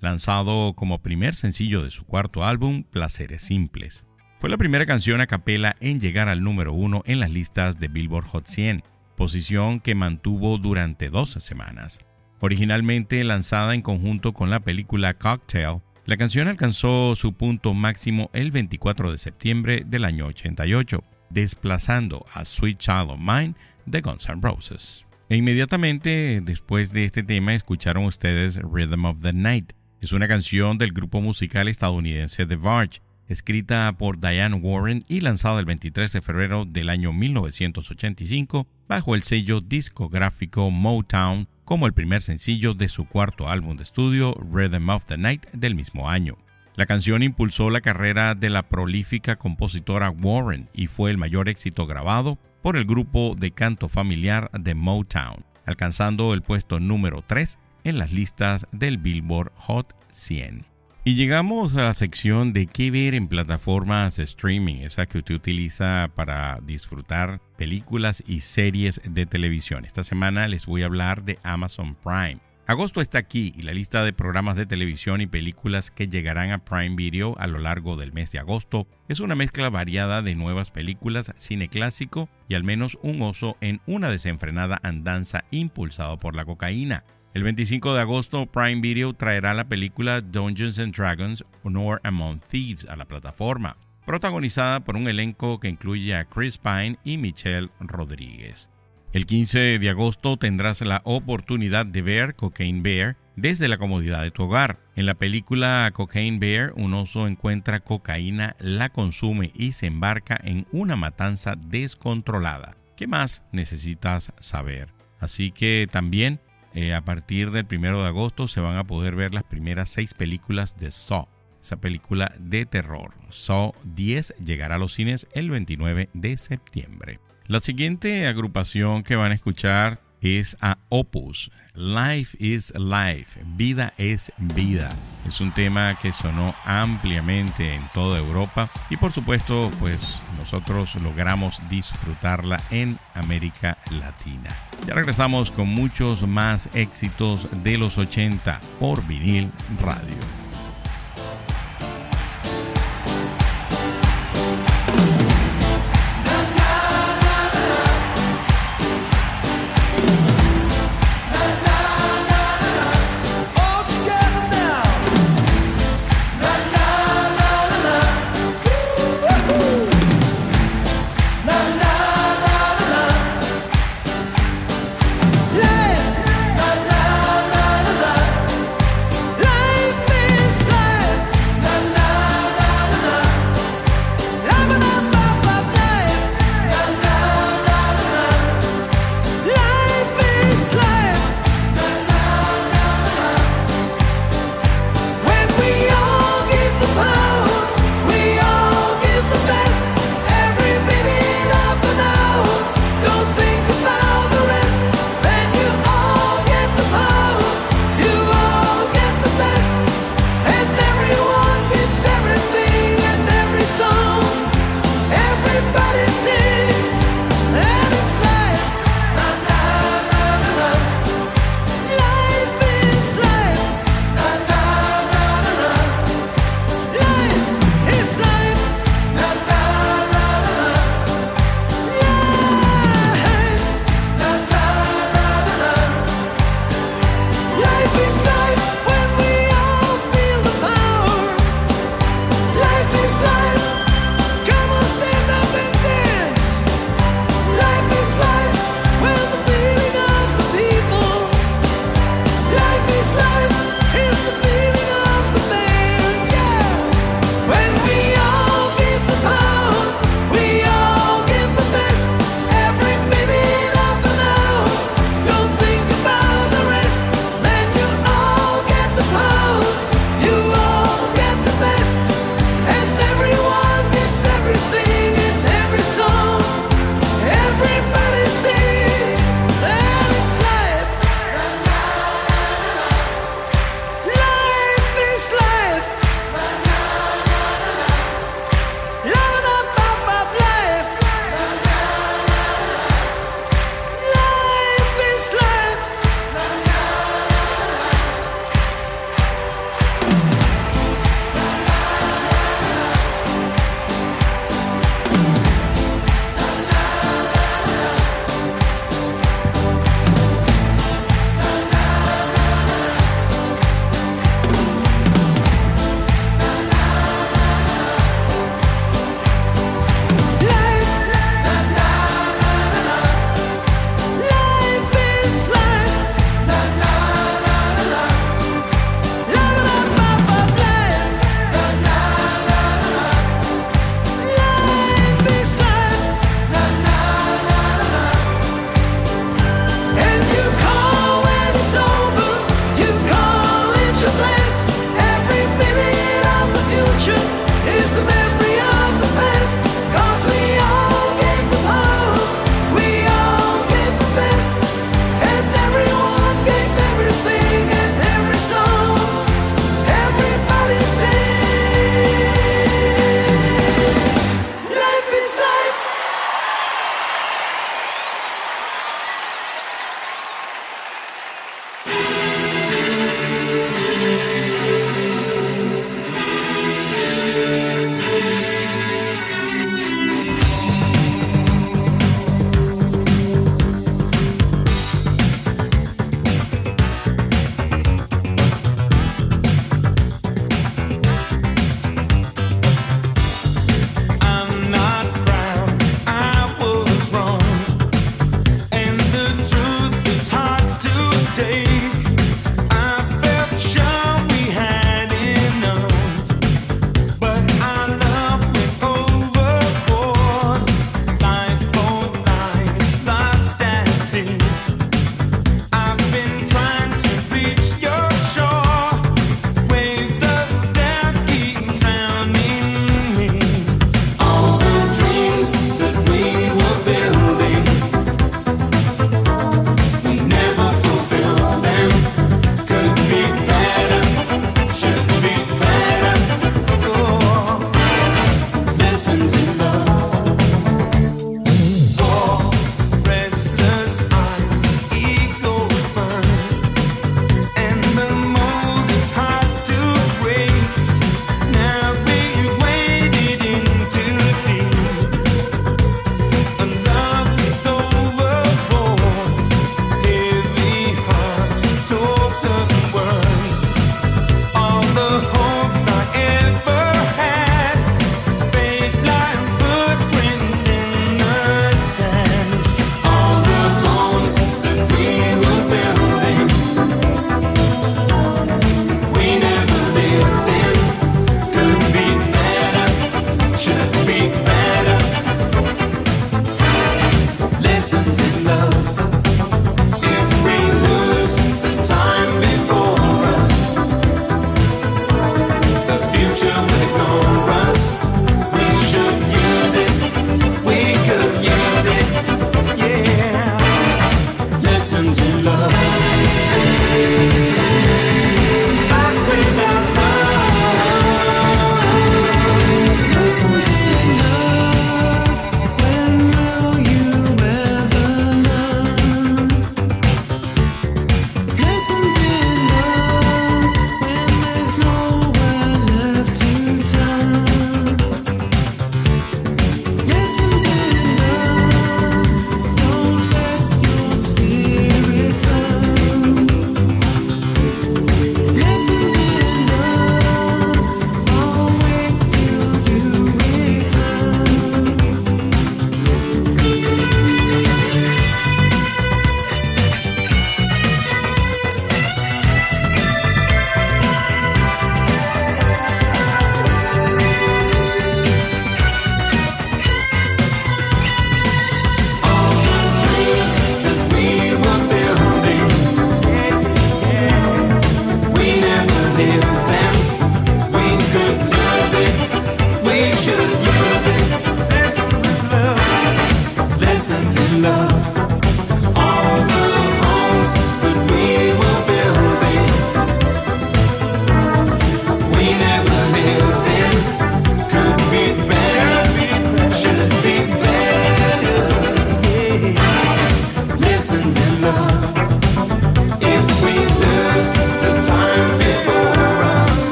lanzado 0.00 0.74
como 0.74 1.00
primer 1.00 1.34
sencillo 1.34 1.82
de 1.82 1.90
su 1.90 2.04
cuarto 2.04 2.44
álbum, 2.44 2.84
Placeres 2.84 3.40
Simples. 3.42 4.04
Fue 4.38 4.50
la 4.50 4.58
primera 4.58 4.84
canción 4.84 5.22
a 5.22 5.26
capela 5.26 5.76
en 5.80 5.98
llegar 5.98 6.28
al 6.28 6.42
número 6.42 6.74
uno 6.74 7.02
en 7.06 7.20
las 7.20 7.30
listas 7.30 7.80
de 7.80 7.88
Billboard 7.88 8.26
Hot 8.26 8.46
100, 8.46 8.82
posición 9.16 9.80
que 9.80 9.94
mantuvo 9.94 10.58
durante 10.58 11.08
12 11.08 11.40
semanas. 11.40 12.00
Originalmente 12.40 13.24
lanzada 13.24 13.74
en 13.74 13.80
conjunto 13.80 14.34
con 14.34 14.50
la 14.50 14.60
película 14.60 15.14
Cocktail, 15.14 15.80
la 16.04 16.18
canción 16.18 16.48
alcanzó 16.48 17.16
su 17.16 17.32
punto 17.32 17.72
máximo 17.72 18.28
el 18.34 18.50
24 18.50 19.10
de 19.10 19.16
septiembre 19.16 19.84
del 19.86 20.04
año 20.04 20.26
88, 20.26 21.02
desplazando 21.30 22.26
a 22.34 22.44
Sweet 22.44 22.78
Child 22.78 23.10
of 23.12 23.20
Mine 23.20 23.54
de 23.86 24.00
Guns 24.00 24.28
N' 24.28 24.40
Roses. 24.42 25.04
E 25.28 25.36
inmediatamente 25.36 26.40
después 26.42 26.92
de 26.92 27.04
este 27.04 27.22
tema 27.22 27.54
escucharon 27.54 28.04
ustedes 28.04 28.60
Rhythm 28.62 29.04
of 29.04 29.20
the 29.22 29.32
Night. 29.32 29.72
Es 30.00 30.12
una 30.12 30.26
canción 30.26 30.78
del 30.78 30.92
grupo 30.92 31.20
musical 31.20 31.68
estadounidense 31.68 32.46
The 32.46 32.56
Verge, 32.56 33.00
escrita 33.28 33.92
por 33.96 34.18
Diane 34.18 34.56
Warren 34.56 35.04
y 35.08 35.20
lanzada 35.20 35.60
el 35.60 35.66
23 35.66 36.12
de 36.12 36.20
febrero 36.20 36.64
del 36.64 36.88
año 36.88 37.12
1985 37.12 38.66
bajo 38.88 39.14
el 39.14 39.22
sello 39.22 39.60
discográfico 39.60 40.70
Motown 40.70 41.46
como 41.64 41.86
el 41.86 41.92
primer 41.92 42.22
sencillo 42.22 42.74
de 42.74 42.88
su 42.88 43.04
cuarto 43.04 43.48
álbum 43.48 43.76
de 43.76 43.84
estudio, 43.84 44.34
Rhythm 44.52 44.88
of 44.88 45.06
the 45.06 45.16
Night, 45.16 45.46
del 45.52 45.76
mismo 45.76 46.10
año. 46.10 46.36
La 46.80 46.86
canción 46.86 47.22
impulsó 47.22 47.68
la 47.68 47.82
carrera 47.82 48.34
de 48.34 48.48
la 48.48 48.62
prolífica 48.62 49.36
compositora 49.36 50.08
Warren 50.08 50.70
y 50.72 50.86
fue 50.86 51.10
el 51.10 51.18
mayor 51.18 51.50
éxito 51.50 51.86
grabado 51.86 52.38
por 52.62 52.78
el 52.78 52.86
grupo 52.86 53.34
de 53.38 53.50
canto 53.50 53.90
familiar 53.90 54.50
de 54.58 54.74
Motown, 54.74 55.44
alcanzando 55.66 56.32
el 56.32 56.40
puesto 56.40 56.80
número 56.80 57.22
3 57.26 57.58
en 57.84 57.98
las 57.98 58.12
listas 58.12 58.66
del 58.72 58.96
Billboard 58.96 59.52
Hot 59.56 59.94
100. 60.10 60.64
Y 61.04 61.16
llegamos 61.16 61.76
a 61.76 61.84
la 61.84 61.92
sección 61.92 62.54
de 62.54 62.66
qué 62.66 62.90
ver 62.90 63.14
en 63.14 63.28
plataformas 63.28 64.16
de 64.16 64.24
streaming, 64.24 64.76
esa 64.76 65.04
que 65.04 65.18
usted 65.18 65.34
utiliza 65.34 66.10
para 66.14 66.60
disfrutar 66.62 67.42
películas 67.58 68.24
y 68.26 68.40
series 68.40 69.02
de 69.04 69.26
televisión. 69.26 69.84
Esta 69.84 70.02
semana 70.02 70.48
les 70.48 70.64
voy 70.64 70.82
a 70.82 70.86
hablar 70.86 71.24
de 71.24 71.38
Amazon 71.42 71.94
Prime. 71.94 72.40
Agosto 72.70 73.00
está 73.00 73.18
aquí 73.18 73.52
y 73.56 73.62
la 73.62 73.72
lista 73.72 74.04
de 74.04 74.12
programas 74.12 74.54
de 74.54 74.64
televisión 74.64 75.20
y 75.20 75.26
películas 75.26 75.90
que 75.90 76.06
llegarán 76.06 76.52
a 76.52 76.64
Prime 76.64 76.94
Video 76.94 77.34
a 77.40 77.48
lo 77.48 77.58
largo 77.58 77.96
del 77.96 78.12
mes 78.12 78.30
de 78.30 78.38
agosto 78.38 78.86
es 79.08 79.18
una 79.18 79.34
mezcla 79.34 79.68
variada 79.70 80.22
de 80.22 80.36
nuevas 80.36 80.70
películas, 80.70 81.32
cine 81.36 81.68
clásico 81.68 82.28
y 82.48 82.54
al 82.54 82.62
menos 82.62 82.96
un 83.02 83.22
oso 83.22 83.56
en 83.60 83.80
una 83.88 84.08
desenfrenada 84.08 84.78
andanza 84.84 85.42
impulsado 85.50 86.20
por 86.20 86.36
la 86.36 86.44
cocaína. 86.44 87.02
El 87.34 87.42
25 87.42 87.92
de 87.92 88.02
agosto, 88.02 88.46
Prime 88.46 88.80
Video 88.80 89.14
traerá 89.14 89.52
la 89.52 89.68
película 89.68 90.20
Dungeons 90.20 90.78
and 90.78 90.94
Dragons 90.94 91.44
Honor 91.64 92.00
Among 92.04 92.38
Thieves 92.38 92.88
a 92.88 92.94
la 92.94 93.08
plataforma, 93.08 93.78
protagonizada 94.06 94.78
por 94.78 94.94
un 94.94 95.08
elenco 95.08 95.58
que 95.58 95.70
incluye 95.70 96.14
a 96.14 96.24
Chris 96.24 96.56
Pine 96.56 97.00
y 97.02 97.18
Michelle 97.18 97.70
Rodríguez. 97.80 98.69
El 99.12 99.26
15 99.26 99.80
de 99.80 99.90
agosto 99.90 100.36
tendrás 100.36 100.82
la 100.82 101.02
oportunidad 101.04 101.84
de 101.84 102.00
ver 102.00 102.36
Cocaine 102.36 102.80
Bear 102.80 103.16
desde 103.34 103.66
la 103.66 103.76
comodidad 103.76 104.22
de 104.22 104.30
tu 104.30 104.44
hogar. 104.44 104.78
En 104.94 105.04
la 105.04 105.14
película 105.14 105.90
Cocaine 105.92 106.38
Bear, 106.38 106.72
un 106.76 106.94
oso 106.94 107.26
encuentra 107.26 107.80
cocaína, 107.80 108.54
la 108.60 108.90
consume 108.90 109.50
y 109.56 109.72
se 109.72 109.86
embarca 109.86 110.38
en 110.44 110.68
una 110.70 110.94
matanza 110.94 111.56
descontrolada. 111.56 112.76
¿Qué 112.96 113.08
más 113.08 113.42
necesitas 113.50 114.32
saber? 114.38 114.90
Así 115.18 115.50
que 115.50 115.88
también 115.90 116.38
eh, 116.72 116.94
a 116.94 117.04
partir 117.04 117.50
del 117.50 117.66
1 117.68 118.02
de 118.02 118.06
agosto 118.06 118.46
se 118.46 118.60
van 118.60 118.76
a 118.76 118.84
poder 118.84 119.16
ver 119.16 119.34
las 119.34 119.42
primeras 119.42 119.88
seis 119.88 120.14
películas 120.14 120.76
de 120.78 120.92
Saw, 120.92 121.26
esa 121.60 121.80
película 121.80 122.32
de 122.38 122.64
terror. 122.64 123.10
Saw 123.30 123.72
10 123.82 124.34
llegará 124.44 124.76
a 124.76 124.78
los 124.78 124.94
cines 124.94 125.26
el 125.32 125.50
29 125.50 126.10
de 126.12 126.36
septiembre. 126.36 127.18
La 127.50 127.58
siguiente 127.58 128.28
agrupación 128.28 129.02
que 129.02 129.16
van 129.16 129.32
a 129.32 129.34
escuchar 129.34 130.00
es 130.20 130.56
a 130.60 130.78
Opus. 130.88 131.50
Life 131.74 132.36
is 132.38 132.72
Life, 132.76 133.40
vida 133.56 133.92
es 133.98 134.30
vida. 134.54 134.88
Es 135.26 135.40
un 135.40 135.50
tema 135.50 135.98
que 136.00 136.12
sonó 136.12 136.54
ampliamente 136.64 137.74
en 137.74 137.82
toda 137.92 138.20
Europa 138.20 138.70
y 138.88 138.96
por 138.98 139.10
supuesto 139.10 139.68
pues 139.80 140.22
nosotros 140.38 140.94
logramos 141.02 141.60
disfrutarla 141.68 142.62
en 142.70 142.96
América 143.14 143.78
Latina. 143.98 144.54
Ya 144.86 144.94
regresamos 144.94 145.50
con 145.50 145.66
muchos 145.66 146.28
más 146.28 146.70
éxitos 146.74 147.48
de 147.64 147.78
los 147.78 147.98
80 147.98 148.60
por 148.78 149.04
vinil 149.08 149.50
radio. 149.82 150.49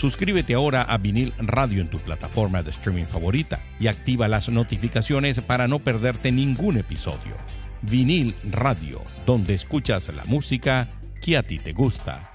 Suscríbete 0.00 0.54
ahora 0.54 0.80
a 0.80 0.96
Vinil 0.96 1.34
Radio 1.36 1.82
en 1.82 1.88
tu 1.88 1.98
plataforma 1.98 2.62
de 2.62 2.70
streaming 2.70 3.04
favorita 3.04 3.60
y 3.78 3.88
activa 3.88 4.28
las 4.28 4.48
notificaciones 4.48 5.42
para 5.42 5.68
no 5.68 5.78
perderte 5.78 6.32
ningún 6.32 6.78
episodio. 6.78 7.36
Vinil 7.82 8.34
Radio, 8.50 9.02
donde 9.26 9.52
escuchas 9.52 10.08
la 10.14 10.24
música 10.24 10.88
que 11.20 11.36
a 11.36 11.42
ti 11.42 11.58
te 11.58 11.74
gusta. 11.74 12.32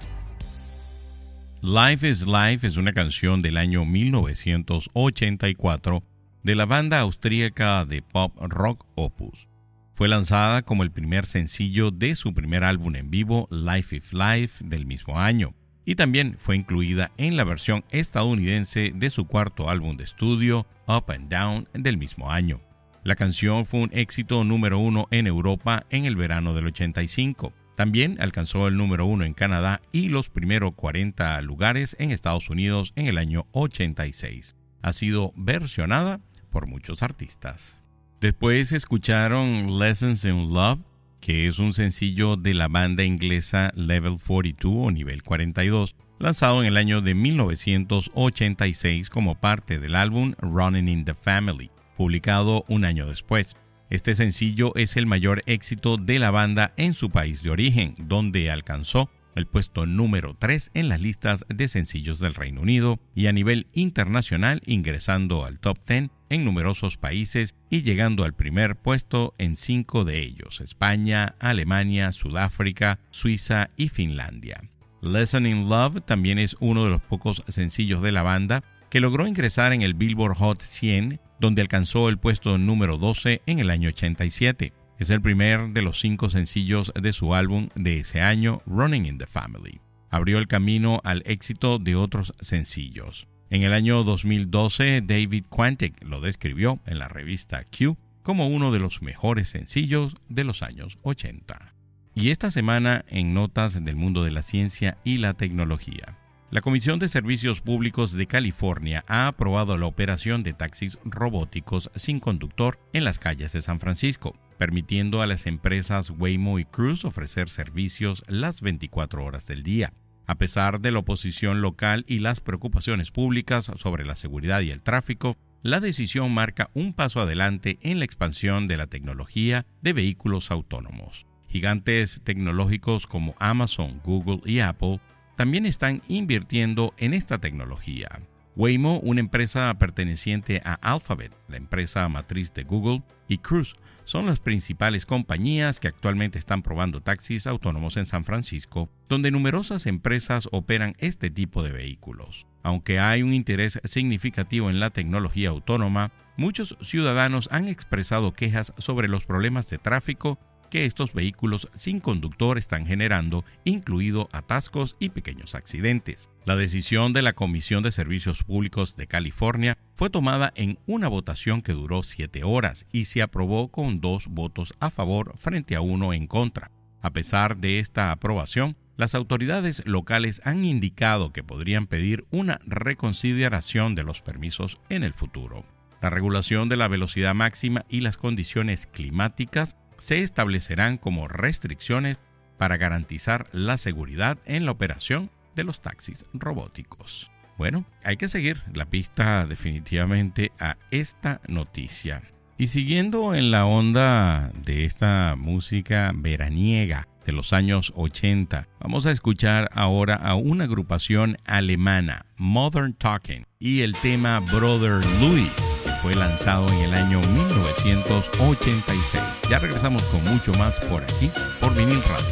Life 1.60 2.08
is 2.08 2.24
Life 2.24 2.64
es 2.64 2.76
una 2.76 2.92
canción 2.92 3.42
del 3.42 3.56
año 3.56 3.84
1984 3.84 6.04
de 6.44 6.54
la 6.54 6.66
banda 6.66 7.00
austríaca 7.00 7.84
de 7.84 8.00
pop 8.00 8.32
rock 8.42 8.86
Opus. 8.94 9.48
Fue 9.96 10.06
lanzada 10.06 10.62
como 10.62 10.84
el 10.84 10.92
primer 10.92 11.26
sencillo 11.26 11.90
de 11.90 12.14
su 12.14 12.32
primer 12.32 12.62
álbum 12.62 12.94
en 12.94 13.10
vivo, 13.10 13.48
Life 13.50 13.96
is 13.96 14.12
Life, 14.12 14.64
del 14.64 14.86
mismo 14.86 15.18
año 15.18 15.52
y 15.86 15.94
también 15.94 16.36
fue 16.38 16.56
incluida 16.56 17.12
en 17.16 17.36
la 17.36 17.44
versión 17.44 17.84
estadounidense 17.90 18.92
de 18.94 19.08
su 19.08 19.26
cuarto 19.26 19.70
álbum 19.70 19.96
de 19.96 20.04
estudio, 20.04 20.66
Up 20.86 21.04
and 21.12 21.32
Down, 21.32 21.68
del 21.72 21.96
mismo 21.96 22.30
año. 22.30 22.60
La 23.04 23.14
canción 23.14 23.64
fue 23.64 23.80
un 23.80 23.90
éxito 23.92 24.42
número 24.42 24.80
uno 24.80 25.06
en 25.12 25.28
Europa 25.28 25.86
en 25.90 26.04
el 26.04 26.16
verano 26.16 26.54
del 26.54 26.66
85. 26.66 27.52
También 27.76 28.16
alcanzó 28.20 28.66
el 28.66 28.76
número 28.76 29.06
uno 29.06 29.24
en 29.24 29.32
Canadá 29.32 29.80
y 29.92 30.08
los 30.08 30.28
primeros 30.28 30.74
40 30.74 31.40
lugares 31.42 31.94
en 32.00 32.10
Estados 32.10 32.50
Unidos 32.50 32.92
en 32.96 33.06
el 33.06 33.16
año 33.16 33.46
86. 33.52 34.56
Ha 34.82 34.92
sido 34.92 35.32
versionada 35.36 36.20
por 36.50 36.66
muchos 36.66 37.04
artistas. 37.04 37.78
Después 38.20 38.72
escucharon 38.72 39.78
Lessons 39.78 40.24
in 40.24 40.52
Love 40.52 40.80
que 41.20 41.46
es 41.46 41.58
un 41.58 41.72
sencillo 41.74 42.36
de 42.36 42.54
la 42.54 42.68
banda 42.68 43.04
inglesa 43.04 43.72
Level 43.74 44.18
42 44.24 44.74
o 44.76 44.90
Nivel 44.90 45.22
42, 45.22 45.96
lanzado 46.18 46.60
en 46.60 46.66
el 46.66 46.76
año 46.76 47.00
de 47.00 47.14
1986 47.14 49.10
como 49.10 49.34
parte 49.34 49.78
del 49.78 49.94
álbum 49.94 50.34
Running 50.38 50.88
in 50.88 51.04
the 51.04 51.14
Family, 51.14 51.70
publicado 51.96 52.64
un 52.68 52.84
año 52.84 53.06
después. 53.06 53.56
Este 53.88 54.14
sencillo 54.14 54.72
es 54.74 54.96
el 54.96 55.06
mayor 55.06 55.42
éxito 55.46 55.96
de 55.96 56.18
la 56.18 56.30
banda 56.30 56.72
en 56.76 56.92
su 56.92 57.10
país 57.10 57.42
de 57.42 57.50
origen, 57.50 57.94
donde 57.98 58.50
alcanzó 58.50 59.10
el 59.36 59.46
puesto 59.46 59.86
número 59.86 60.34
3 60.38 60.72
en 60.74 60.88
las 60.88 61.00
listas 61.00 61.44
de 61.48 61.68
sencillos 61.68 62.18
del 62.18 62.34
Reino 62.34 62.62
Unido 62.62 62.98
y 63.14 63.26
a 63.26 63.32
nivel 63.32 63.68
internacional 63.74 64.62
ingresando 64.66 65.44
al 65.44 65.60
top 65.60 65.78
10 65.86 66.10
en 66.28 66.44
numerosos 66.44 66.96
países 66.96 67.54
y 67.70 67.82
llegando 67.82 68.24
al 68.24 68.34
primer 68.34 68.76
puesto 68.76 69.34
en 69.38 69.56
cinco 69.56 70.04
de 70.04 70.20
ellos, 70.20 70.60
España, 70.60 71.34
Alemania, 71.38 72.12
Sudáfrica, 72.12 72.98
Suiza 73.10 73.70
y 73.76 73.88
Finlandia. 73.88 74.62
Lesson 75.02 75.46
in 75.46 75.68
Love 75.68 76.02
también 76.04 76.38
es 76.38 76.56
uno 76.60 76.84
de 76.84 76.90
los 76.90 77.02
pocos 77.02 77.42
sencillos 77.48 78.02
de 78.02 78.12
la 78.12 78.22
banda 78.22 78.64
que 78.90 79.00
logró 79.00 79.26
ingresar 79.26 79.72
en 79.72 79.82
el 79.82 79.94
Billboard 79.94 80.36
Hot 80.36 80.62
100, 80.62 81.20
donde 81.40 81.62
alcanzó 81.62 82.08
el 82.08 82.18
puesto 82.18 82.58
número 82.58 82.98
12 82.98 83.42
en 83.46 83.58
el 83.58 83.70
año 83.70 83.88
87. 83.88 84.72
Es 84.98 85.10
el 85.10 85.20
primer 85.20 85.68
de 85.68 85.82
los 85.82 86.00
cinco 86.00 86.30
sencillos 86.30 86.92
de 87.00 87.12
su 87.12 87.34
álbum 87.34 87.68
de 87.74 88.00
ese 88.00 88.22
año, 88.22 88.62
Running 88.66 89.06
in 89.06 89.18
the 89.18 89.26
Family. 89.26 89.80
Abrió 90.08 90.38
el 90.38 90.46
camino 90.46 91.00
al 91.04 91.22
éxito 91.26 91.78
de 91.78 91.96
otros 91.96 92.32
sencillos. 92.40 93.28
En 93.48 93.62
el 93.62 93.72
año 93.72 94.02
2012, 94.02 95.02
David 95.02 95.44
Quantick 95.48 96.02
lo 96.02 96.20
describió 96.20 96.80
en 96.84 96.98
la 96.98 97.06
revista 97.06 97.64
Q 97.64 97.96
como 98.24 98.48
uno 98.48 98.72
de 98.72 98.80
los 98.80 99.02
mejores 99.02 99.48
sencillos 99.48 100.16
de 100.28 100.42
los 100.42 100.64
años 100.64 100.98
80. 101.02 101.74
Y 102.16 102.30
esta 102.30 102.50
semana 102.50 103.04
en 103.08 103.34
Notas 103.34 103.84
del 103.84 103.94
Mundo 103.94 104.24
de 104.24 104.32
la 104.32 104.42
Ciencia 104.42 104.98
y 105.04 105.18
la 105.18 105.34
Tecnología. 105.34 106.18
La 106.50 106.60
Comisión 106.60 106.98
de 106.98 107.08
Servicios 107.08 107.60
Públicos 107.60 108.12
de 108.12 108.26
California 108.26 109.04
ha 109.06 109.28
aprobado 109.28 109.78
la 109.78 109.86
operación 109.86 110.42
de 110.42 110.52
taxis 110.52 110.98
robóticos 111.04 111.90
sin 111.94 112.18
conductor 112.18 112.80
en 112.92 113.04
las 113.04 113.20
calles 113.20 113.52
de 113.52 113.62
San 113.62 113.78
Francisco, 113.78 114.34
permitiendo 114.58 115.22
a 115.22 115.26
las 115.26 115.46
empresas 115.46 116.10
Waymo 116.10 116.58
y 116.58 116.64
Cruise 116.64 117.04
ofrecer 117.04 117.48
servicios 117.48 118.24
las 118.26 118.60
24 118.60 119.24
horas 119.24 119.46
del 119.46 119.62
día. 119.62 119.92
A 120.26 120.36
pesar 120.36 120.80
de 120.80 120.90
la 120.90 120.98
oposición 120.98 121.60
local 121.60 122.04
y 122.08 122.18
las 122.18 122.40
preocupaciones 122.40 123.10
públicas 123.10 123.70
sobre 123.76 124.04
la 124.04 124.16
seguridad 124.16 124.60
y 124.60 124.70
el 124.70 124.82
tráfico, 124.82 125.36
la 125.62 125.80
decisión 125.80 126.32
marca 126.32 126.70
un 126.74 126.92
paso 126.92 127.20
adelante 127.20 127.78
en 127.82 127.98
la 127.98 128.04
expansión 128.04 128.66
de 128.66 128.76
la 128.76 128.86
tecnología 128.86 129.66
de 129.82 129.92
vehículos 129.92 130.50
autónomos. 130.50 131.26
Gigantes 131.48 132.20
tecnológicos 132.24 133.06
como 133.06 133.34
Amazon, 133.38 134.00
Google 134.04 134.40
y 134.44 134.60
Apple 134.60 135.00
también 135.36 135.66
están 135.66 136.02
invirtiendo 136.08 136.92
en 136.98 137.14
esta 137.14 137.38
tecnología. 137.38 138.08
Waymo, 138.56 139.00
una 139.00 139.20
empresa 139.20 139.72
perteneciente 139.78 140.62
a 140.64 140.74
Alphabet, 140.74 141.32
la 141.46 141.58
empresa 141.58 142.08
matriz 142.08 142.52
de 142.54 142.64
Google, 142.64 143.02
y 143.28 143.38
Cruise 143.38 143.74
son 144.06 144.24
las 144.24 144.40
principales 144.40 145.04
compañías 145.04 145.80
que 145.80 145.88
actualmente 145.88 146.38
están 146.38 146.62
probando 146.62 147.02
taxis 147.02 147.46
autónomos 147.46 147.96
en 147.96 148.06
San 148.06 148.24
Francisco, 148.24 148.88
donde 149.08 149.30
numerosas 149.30 149.86
empresas 149.86 150.48
operan 150.52 150.94
este 150.98 151.28
tipo 151.28 151.62
de 151.62 151.72
vehículos. 151.72 152.46
Aunque 152.62 153.00
hay 153.00 153.22
un 153.22 153.34
interés 153.34 153.80
significativo 153.84 154.70
en 154.70 154.80
la 154.80 154.90
tecnología 154.90 155.50
autónoma, 155.50 156.12
muchos 156.36 156.76
ciudadanos 156.80 157.48
han 157.50 157.68
expresado 157.68 158.32
quejas 158.32 158.72
sobre 158.78 159.08
los 159.08 159.24
problemas 159.24 159.68
de 159.70 159.78
tráfico 159.78 160.38
que 160.68 160.84
estos 160.84 161.12
vehículos 161.12 161.68
sin 161.74 162.00
conductor 162.00 162.58
están 162.58 162.86
generando, 162.86 163.44
incluido 163.64 164.28
atascos 164.32 164.96
y 164.98 165.10
pequeños 165.10 165.54
accidentes. 165.54 166.28
La 166.44 166.54
decisión 166.54 167.12
de 167.12 167.22
la 167.22 167.32
Comisión 167.32 167.82
de 167.82 167.90
Servicios 167.90 168.44
Públicos 168.44 168.94
de 168.94 169.08
California 169.08 169.78
fue 169.96 170.10
tomada 170.10 170.52
en 170.54 170.78
una 170.86 171.08
votación 171.08 171.60
que 171.60 171.72
duró 171.72 172.02
siete 172.02 172.44
horas 172.44 172.86
y 172.92 173.06
se 173.06 173.22
aprobó 173.22 173.72
con 173.72 174.00
dos 174.00 174.28
votos 174.28 174.72
a 174.78 174.90
favor 174.90 175.34
frente 175.38 175.74
a 175.74 175.80
uno 175.80 176.12
en 176.12 176.28
contra. 176.28 176.70
A 177.02 177.12
pesar 177.12 177.56
de 177.56 177.80
esta 177.80 178.12
aprobación, 178.12 178.76
las 178.96 179.14
autoridades 179.14 179.86
locales 179.86 180.40
han 180.44 180.64
indicado 180.64 181.32
que 181.32 181.42
podrían 181.42 181.86
pedir 181.86 182.26
una 182.30 182.60
reconsideración 182.64 183.94
de 183.94 184.04
los 184.04 184.22
permisos 184.22 184.78
en 184.88 185.02
el 185.02 185.12
futuro. 185.12 185.64
La 186.00 186.10
regulación 186.10 186.68
de 186.68 186.76
la 186.76 186.88
velocidad 186.88 187.34
máxima 187.34 187.84
y 187.88 188.00
las 188.00 188.16
condiciones 188.16 188.86
climáticas 188.86 189.76
se 189.98 190.22
establecerán 190.22 190.98
como 190.98 191.28
restricciones 191.28 192.18
para 192.56 192.76
garantizar 192.76 193.48
la 193.52 193.78
seguridad 193.78 194.38
en 194.44 194.64
la 194.64 194.72
operación 194.72 195.30
de 195.54 195.64
los 195.64 195.80
taxis 195.80 196.24
robóticos. 196.32 197.30
Bueno, 197.58 197.86
hay 198.04 198.16
que 198.16 198.28
seguir 198.28 198.62
la 198.74 198.84
pista 198.86 199.46
definitivamente 199.46 200.52
a 200.60 200.76
esta 200.90 201.40
noticia. 201.48 202.22
Y 202.58 202.68
siguiendo 202.68 203.34
en 203.34 203.50
la 203.50 203.66
onda 203.66 204.50
de 204.64 204.84
esta 204.84 205.34
música 205.36 206.12
veraniega 206.14 207.06
de 207.26 207.32
los 207.32 207.52
años 207.52 207.92
80, 207.96 208.68
vamos 208.80 209.04
a 209.06 209.10
escuchar 209.10 209.70
ahora 209.74 210.14
a 210.14 210.34
una 210.34 210.64
agrupación 210.64 211.36
alemana, 211.44 212.24
Modern 212.36 212.94
Talking, 212.94 213.44
y 213.58 213.82
el 213.82 213.94
tema 213.94 214.40
Brother 214.40 215.04
Louis 215.20 215.65
fue 216.06 216.14
lanzado 216.14 216.64
en 216.68 216.82
el 216.82 216.94
año 216.94 217.20
1986. 217.20 219.20
Ya 219.50 219.58
regresamos 219.58 220.04
con 220.04 220.22
mucho 220.22 220.54
más 220.54 220.78
por 220.78 221.02
aquí, 221.02 221.28
por 221.60 221.74
Vinil 221.74 222.00
Radio. 222.00 222.24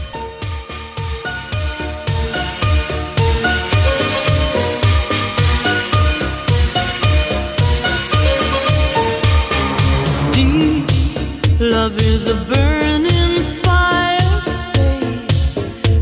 love 11.59 11.97
is 11.97 12.29
a 12.29 12.35
burning 12.53 13.43
fire, 13.63 14.19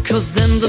cause 0.03 0.33
then 0.33 0.61
the 0.61 0.69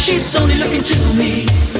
she's 0.00 0.34
only 0.36 0.56
looking 0.56 0.82
to 0.82 1.14
me. 1.14 1.79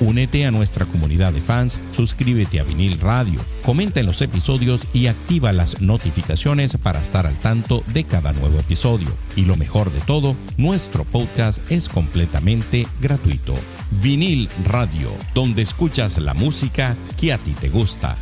Únete 0.00 0.44
a 0.44 0.50
nuestra 0.50 0.86
comunidad 0.86 1.32
de 1.32 1.40
fans, 1.40 1.80
suscríbete 1.92 2.58
a 2.58 2.64
Vinil 2.64 2.98
Radio, 2.98 3.40
comenta 3.62 4.00
en 4.00 4.06
los 4.06 4.20
episodios 4.22 4.86
y 4.92 5.06
activa 5.06 5.52
las 5.52 5.80
notificaciones 5.80 6.76
para 6.76 7.00
estar 7.00 7.26
al 7.26 7.38
tanto 7.38 7.84
de 7.92 8.04
cada 8.04 8.32
nuevo 8.32 8.58
episodio. 8.58 9.08
Y 9.36 9.44
lo 9.44 9.56
mejor 9.56 9.92
de 9.92 10.00
todo, 10.00 10.34
nuestro 10.56 11.04
podcast 11.04 11.62
es 11.70 11.88
completamente 11.88 12.88
gratuito. 13.00 13.54
Vinil 14.02 14.48
Radio, 14.64 15.10
donde 15.32 15.62
escuchas 15.62 16.18
la 16.18 16.34
música 16.34 16.96
que 17.16 17.32
a 17.32 17.38
ti 17.38 17.52
te 17.52 17.68
gusta. 17.68 18.16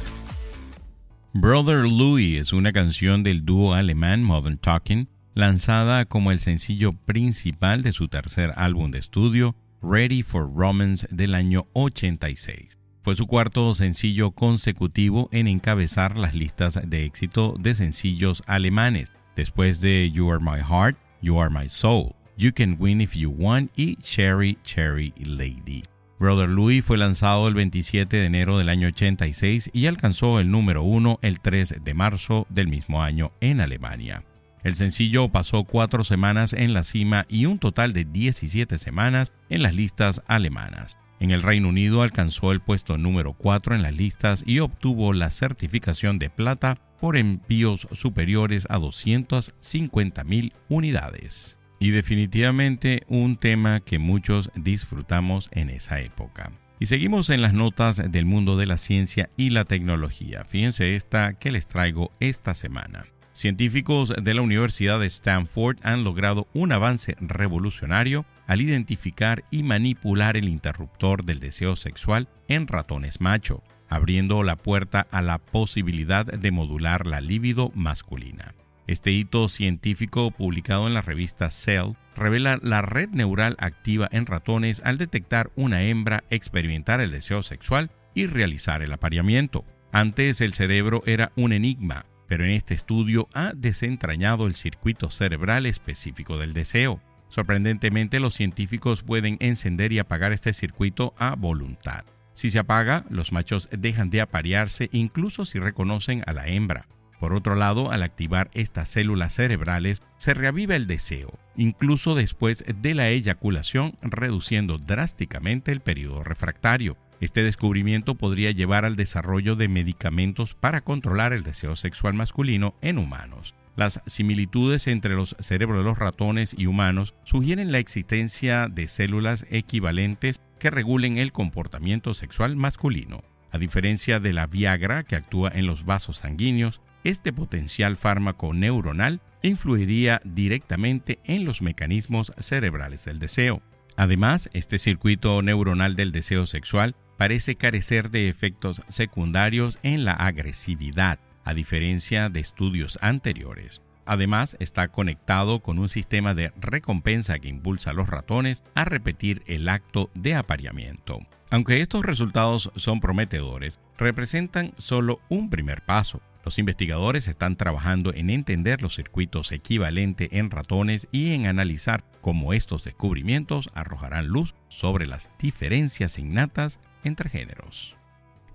Brother 1.33 1.91
Louis 1.91 2.39
es 2.39 2.53
una 2.53 2.73
canción 2.73 3.23
del 3.23 3.47
dúo 3.47 3.73
alemán 3.73 4.23
Modern 4.23 4.59
Talking, 4.59 5.09
lanzada 5.35 6.05
como 6.05 6.31
el 6.31 6.41
sencillo 6.41 6.93
principal 6.93 7.83
de 7.83 7.93
su 7.93 8.09
tercer 8.09 8.53
álbum 8.57 8.91
de 8.91 8.99
estudio, 8.99 9.57
Ready 9.85 10.23
for 10.23 10.49
Romance 10.49 11.09
del 11.11 11.35
año 11.35 11.67
86. 11.73 12.79
Fue 13.03 13.17
su 13.17 13.27
cuarto 13.27 13.75
sencillo 13.75 14.31
consecutivo 14.31 15.29
en 15.33 15.49
encabezar 15.49 16.17
las 16.17 16.35
listas 16.35 16.79
de 16.87 17.05
éxito 17.05 17.57
de 17.59 17.75
sencillos 17.75 18.45
alemanes, 18.47 19.11
después 19.35 19.81
de 19.81 20.09
You 20.13 20.31
Are 20.31 20.41
My 20.41 20.61
Heart, 20.61 20.97
You 21.21 21.41
Are 21.41 21.53
My 21.53 21.69
Soul, 21.69 22.15
You 22.37 22.53
Can 22.55 22.77
Win 22.79 23.01
If 23.01 23.15
You 23.15 23.35
Want 23.37 23.73
y 23.77 23.97
Cherry 23.97 24.57
Cherry 24.63 25.13
Lady. 25.19 25.83
Brother 26.21 26.49
Louis 26.49 26.85
fue 26.85 26.97
lanzado 26.97 27.49
el 27.49 27.55
27 27.55 28.19
de 28.19 28.27
enero 28.27 28.59
del 28.59 28.69
año 28.69 28.87
86 28.87 29.71
y 29.73 29.87
alcanzó 29.87 30.39
el 30.39 30.49
número 30.49 30.85
uno 30.85 31.19
el 31.23 31.41
3 31.41 31.83
de 31.83 31.95
marzo 31.95 32.47
del 32.51 32.69
mismo 32.69 33.03
año 33.03 33.33
en 33.41 33.61
Alemania. 33.61 34.23
El 34.65 34.75
sencillo 34.77 35.29
pasó 35.29 35.65
cuatro 35.65 36.05
semanas 36.05 36.53
en 36.53 36.73
la 36.73 36.85
cima 36.85 37.27
y 37.29 37.47
un 37.47 37.59
total 37.59 37.93
de 37.93 38.05
17 38.05 38.79
semanas 38.79 39.33
en 39.49 39.63
las 39.63 39.75
listas 39.75 40.23
alemanas. 40.27 40.99
En 41.19 41.31
el 41.31 41.43
Reino 41.43 41.69
Unido 41.69 42.03
alcanzó 42.03 42.53
el 42.53 42.61
puesto 42.61 42.99
número 42.99 43.33
4 43.33 43.75
en 43.75 43.83
las 43.83 43.95
listas 43.95 44.43
y 44.45 44.59
obtuvo 44.59 45.13
la 45.13 45.31
certificación 45.31 46.19
de 46.19 46.31
plata 46.31 46.79
por 47.01 47.17
envíos 47.17 47.87
superiores 47.93 48.67
a 48.71 48.79
250.000 48.79 50.53
unidades. 50.69 51.57
Y 51.79 51.91
definitivamente 51.91 53.03
un 53.09 53.37
tema 53.37 53.81
que 53.81 53.99
muchos 53.99 54.51
disfrutamos 54.55 55.49
en 55.53 55.71
esa 55.71 56.01
época. 56.01 56.53
Y 56.79 56.87
seguimos 56.87 57.31
en 57.31 57.43
las 57.43 57.55
notas 57.55 58.01
del 58.11 58.25
mundo 58.25 58.57
de 58.57 58.67
la 58.67 58.77
ciencia 58.77 59.31
y 59.37 59.51
la 59.51 59.65
tecnología. 59.65 60.45
Fíjense 60.45 60.97
esta 60.97 61.35
que 61.35 61.53
les 61.53 61.69
traigo 61.69 62.11
esta 62.19 62.55
semana. 62.55 63.05
Científicos 63.33 64.13
de 64.23 64.35
la 64.35 64.43
Universidad 64.43 65.01
de 65.01 65.07
Stanford 65.07 65.79
han 65.83 66.05
logrado 66.05 66.49
un 66.53 66.71
avance 66.71 67.17
revolucionario 67.19 68.27
al 68.47 68.61
identificar 68.61 69.45
y 69.51 69.63
manipular 69.63 70.37
el 70.37 70.49
interruptor 70.49 71.25
del 71.25 71.41
deseo 71.41 71.75
sexual 71.75 72.29
en 72.49 72.67
ratones 72.67 73.23
macho, 73.23 73.63
abriendo 73.89 74.43
la 74.43 74.57
puerta 74.57 75.07
a 75.11 75.23
la 75.23 75.39
posibilidad 75.39 76.27
de 76.27 76.51
modular 76.51 77.07
la 77.07 77.23
libido 77.23 77.73
masculina. 77.75 78.55
Este 78.87 79.13
hito 79.13 79.49
científico 79.49 80.31
publicado 80.31 80.87
en 80.87 80.93
la 80.93 81.03
revista 81.03 81.49
Cell 81.51 81.95
revela 82.15 82.59
la 82.61 82.83
red 82.83 83.09
neural 83.11 83.57
activa 83.59 84.09
en 84.13 84.27
ratones 84.27 84.83
al 84.85 84.99
detectar 84.99 85.51
una 85.57 85.83
hembra 85.83 86.25
experimentar 86.29 87.01
el 87.01 87.11
deseo 87.11 87.43
sexual 87.43 87.91
y 88.15 88.27
realizar 88.27 88.83
el 88.83 88.93
apareamiento. 88.93 89.65
Antes 89.93 90.41
el 90.43 90.53
cerebro 90.53 91.03
era 91.07 91.33
un 91.37 91.53
enigma, 91.53 92.05
pero 92.33 92.47
en 92.47 92.53
este 92.53 92.73
estudio 92.73 93.29
ha 93.35 93.53
desentrañado 93.55 94.47
el 94.47 94.55
circuito 94.55 95.11
cerebral 95.11 95.67
específico 95.67 96.39
del 96.39 96.55
deseo. 96.55 96.99
Sorprendentemente, 97.29 98.21
los 98.21 98.33
científicos 98.33 99.03
pueden 99.03 99.37
encender 99.41 99.93
y 99.93 99.99
apagar 99.99 100.33
este 100.33 100.55
circuito 100.55 101.13
a 101.19 101.35
voluntad. 101.35 102.07
Si 102.33 102.49
se 102.49 102.59
apaga, 102.59 103.05
los 103.11 103.33
machos 103.33 103.69
dejan 103.71 104.09
de 104.09 104.23
aparearse 104.23 104.89
incluso 104.93 105.45
si 105.45 105.59
reconocen 105.59 106.23
a 106.27 106.33
la 106.33 106.49
hembra. 106.49 106.87
Por 107.21 107.35
otro 107.35 107.55
lado, 107.55 107.93
al 107.93 108.03
activar 108.03 108.49
estas 108.55 108.89
células 108.89 109.35
cerebrales, 109.35 110.01
se 110.17 110.33
reaviva 110.33 110.75
el 110.75 110.87
deseo, 110.87 111.39
incluso 111.55 112.15
después 112.15 112.65
de 112.67 112.95
la 112.95 113.11
eyaculación, 113.11 113.99
reduciendo 114.01 114.79
drásticamente 114.79 115.71
el 115.71 115.81
periodo 115.81 116.25
refractario. 116.25 116.97
Este 117.23 117.45
descubrimiento 117.45 118.17
podría 118.17 118.51
llevar 118.51 118.85
al 118.85 118.97
desarrollo 118.97 119.55
de 119.55 119.69
medicamentos 119.69 120.55
para 120.55 120.81
controlar 120.81 121.33
el 121.33 121.45
deseo 121.45 121.77
sexual 121.77 122.15
masculino 122.15 122.75
en 122.83 122.99
humanos. 122.99 123.55
Las 123.77 124.01
similitudes 124.07 124.89
entre 124.89 125.15
los 125.15 125.37
cerebros 125.39 125.79
de 125.79 125.85
los 125.85 126.01
ratones 126.01 126.53
y 126.59 126.67
humanos 126.67 127.15
sugieren 127.23 127.71
la 127.71 127.79
existencia 127.79 128.67
de 128.67 128.89
células 128.89 129.47
equivalentes 129.51 130.41
que 130.59 130.73
regulen 130.73 131.17
el 131.17 131.31
comportamiento 131.31 132.13
sexual 132.13 132.57
masculino. 132.57 133.23
A 133.53 133.59
diferencia 133.59 134.19
de 134.19 134.33
la 134.33 134.49
Viagra 134.49 135.05
que 135.05 135.15
actúa 135.15 135.53
en 135.55 135.69
los 135.69 135.85
vasos 135.85 136.17
sanguíneos, 136.17 136.81
este 137.05 137.33
potencial 137.33 137.97
fármaco 137.97 138.53
neuronal 138.53 139.21
influiría 139.45 140.21
directamente 140.25 141.21
en 141.23 141.45
los 141.45 141.63
mecanismos 141.63 142.33
cerebrales 142.41 143.05
del 143.05 143.21
deseo. 143.21 143.63
Además, 143.97 144.51
este 144.55 144.79
circuito 144.79 145.41
neuronal 145.43 145.97
del 145.97 146.13
deseo 146.13 146.47
sexual 146.47 146.97
parece 147.23 147.55
carecer 147.55 148.11
de 148.11 148.29
efectos 148.29 148.83
secundarios 148.89 149.79
en 149.85 150.05
la 150.05 150.11
agresividad, 150.11 151.21
a 151.45 151.55
diferencia 151.55 152.31
de 152.31 152.41
estudios 152.41 152.99
anteriores. 153.01 153.81
Además, 154.07 154.57
está 154.59 154.89
conectado 154.89 155.61
con 155.61 155.79
un 155.79 155.89
sistema 155.89 156.35
de 156.35 156.53
recompensa 156.61 157.39
que 157.39 157.47
impulsa 157.47 157.91
a 157.91 157.93
los 157.93 158.09
ratones 158.09 158.65
a 158.75 158.85
repetir 158.85 159.45
el 159.47 159.69
acto 159.69 160.11
de 160.15 160.35
apareamiento. 160.35 161.21
Aunque 161.49 161.81
estos 161.81 162.05
resultados 162.05 162.73
son 162.75 162.99
prometedores, 162.99 163.79
representan 163.97 164.75
solo 164.77 165.21
un 165.29 165.49
primer 165.49 165.85
paso. 165.85 166.21
Los 166.45 166.59
investigadores 166.59 167.29
están 167.29 167.55
trabajando 167.55 168.13
en 168.13 168.31
entender 168.31 168.83
los 168.83 168.97
circuitos 168.97 169.53
equivalentes 169.53 170.29
en 170.33 170.51
ratones 170.51 171.07
y 171.13 171.35
en 171.35 171.47
analizar 171.47 172.03
cómo 172.21 172.53
estos 172.53 172.83
descubrimientos 172.83 173.71
arrojarán 173.75 174.27
luz 174.27 174.57
sobre 174.67 175.07
las 175.07 175.31
diferencias 175.39 176.19
innatas 176.19 176.81
entre 177.05 177.29
géneros. 177.29 177.97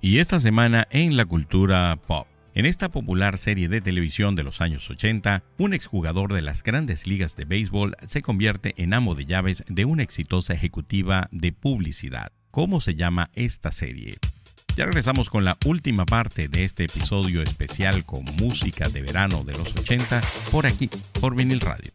Y 0.02 0.20
esta 0.20 0.40
semana 0.40 0.88
en 0.92 1.18
la 1.18 1.26
cultura 1.26 1.98
pop. 2.08 2.28
En 2.54 2.66
esta 2.66 2.90
popular 2.90 3.38
serie 3.38 3.68
de 3.68 3.82
televisión 3.82 4.36
de 4.36 4.44
los 4.44 4.62
años 4.62 4.90
80, 4.90 5.44
un 5.60 5.74
exjugador 5.76 6.34
de 6.34 6.42
las 6.42 6.64
grandes 6.64 7.06
ligas 7.06 7.36
de 7.36 7.46
béisbol 7.46 7.96
se 8.06 8.24
convierte 8.24 8.74
en 8.78 8.94
amo 8.94 9.14
de 9.14 9.26
llaves 9.26 9.64
de 9.68 9.86
una 9.86 10.02
exitosa 10.02 10.54
ejecutiva 10.54 11.30
de 11.32 11.52
publicidad. 11.52 12.32
¿Cómo 12.50 12.82
se 12.82 12.96
llama 12.96 13.30
esta 13.34 13.72
serie? 13.72 14.18
Ya 14.76 14.86
regresamos 14.86 15.30
con 15.30 15.46
la 15.46 15.58
última 15.66 16.06
parte 16.06 16.48
de 16.48 16.64
este 16.64 16.86
episodio 16.86 17.42
especial 17.42 18.06
con 18.06 18.26
música 18.38 18.90
de 18.90 19.02
verano 19.02 19.44
de 19.44 19.58
los 19.58 19.76
80 19.76 20.22
por 20.52 20.66
aquí, 20.66 20.90
por 21.20 21.36
Vinil 21.36 21.60
Radio. 21.60 21.92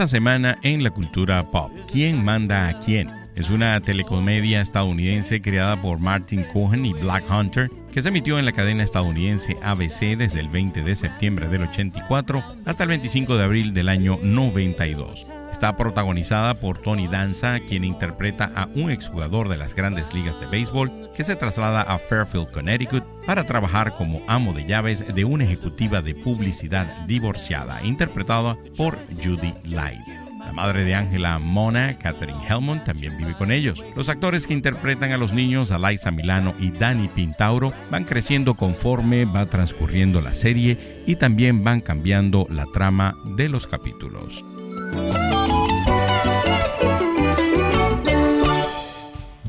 Esta 0.00 0.16
semana 0.16 0.56
en 0.62 0.82
la 0.82 0.88
cultura 0.92 1.42
pop, 1.42 1.70
¿quién 1.92 2.24
manda 2.24 2.68
a 2.68 2.78
quién? 2.78 3.10
Es 3.36 3.50
una 3.50 3.78
telecomedia 3.82 4.62
estadounidense 4.62 5.42
creada 5.42 5.76
por 5.76 6.00
Martin 6.00 6.42
Cohen 6.44 6.86
y 6.86 6.94
Black 6.94 7.24
Hunter 7.30 7.70
que 7.92 8.00
se 8.00 8.08
emitió 8.08 8.38
en 8.38 8.46
la 8.46 8.52
cadena 8.52 8.82
estadounidense 8.82 9.58
ABC 9.62 10.16
desde 10.16 10.40
el 10.40 10.48
20 10.48 10.84
de 10.84 10.96
septiembre 10.96 11.50
del 11.50 11.64
84 11.64 12.42
hasta 12.64 12.84
el 12.84 12.88
25 12.88 13.36
de 13.36 13.44
abril 13.44 13.74
del 13.74 13.90
año 13.90 14.18
92. 14.22 15.39
Está 15.60 15.76
protagonizada 15.76 16.54
por 16.54 16.78
Tony 16.78 17.06
Danza, 17.06 17.60
quien 17.60 17.84
interpreta 17.84 18.50
a 18.56 18.66
un 18.74 18.90
exjugador 18.90 19.50
de 19.50 19.58
las 19.58 19.74
grandes 19.74 20.14
ligas 20.14 20.40
de 20.40 20.46
béisbol 20.46 21.10
que 21.14 21.22
se 21.22 21.36
traslada 21.36 21.82
a 21.82 21.98
Fairfield, 21.98 22.50
Connecticut, 22.50 23.04
para 23.26 23.44
trabajar 23.44 23.92
como 23.92 24.22
amo 24.26 24.54
de 24.54 24.64
llaves 24.64 25.14
de 25.14 25.24
una 25.26 25.44
ejecutiva 25.44 26.00
de 26.00 26.14
publicidad 26.14 26.86
divorciada, 27.06 27.84
interpretada 27.84 28.56
por 28.74 28.96
Judy 29.22 29.52
Light. 29.64 30.00
La 30.38 30.54
madre 30.54 30.82
de 30.82 30.94
Angela 30.94 31.38
Mona, 31.38 31.98
Catherine 31.98 32.40
Helmond, 32.48 32.84
también 32.84 33.18
vive 33.18 33.34
con 33.34 33.52
ellos. 33.52 33.84
Los 33.94 34.08
actores 34.08 34.46
que 34.46 34.54
interpretan 34.54 35.12
a 35.12 35.18
los 35.18 35.34
niños, 35.34 35.70
Eliza 35.70 36.10
Milano 36.10 36.54
y 36.58 36.70
Danny 36.70 37.08
Pintauro, 37.08 37.74
van 37.90 38.04
creciendo 38.04 38.54
conforme 38.54 39.26
va 39.26 39.44
transcurriendo 39.44 40.22
la 40.22 40.34
serie 40.34 41.02
y 41.06 41.16
también 41.16 41.62
van 41.64 41.82
cambiando 41.82 42.46
la 42.48 42.64
trama 42.72 43.14
de 43.36 43.50
los 43.50 43.66
capítulos. 43.66 44.42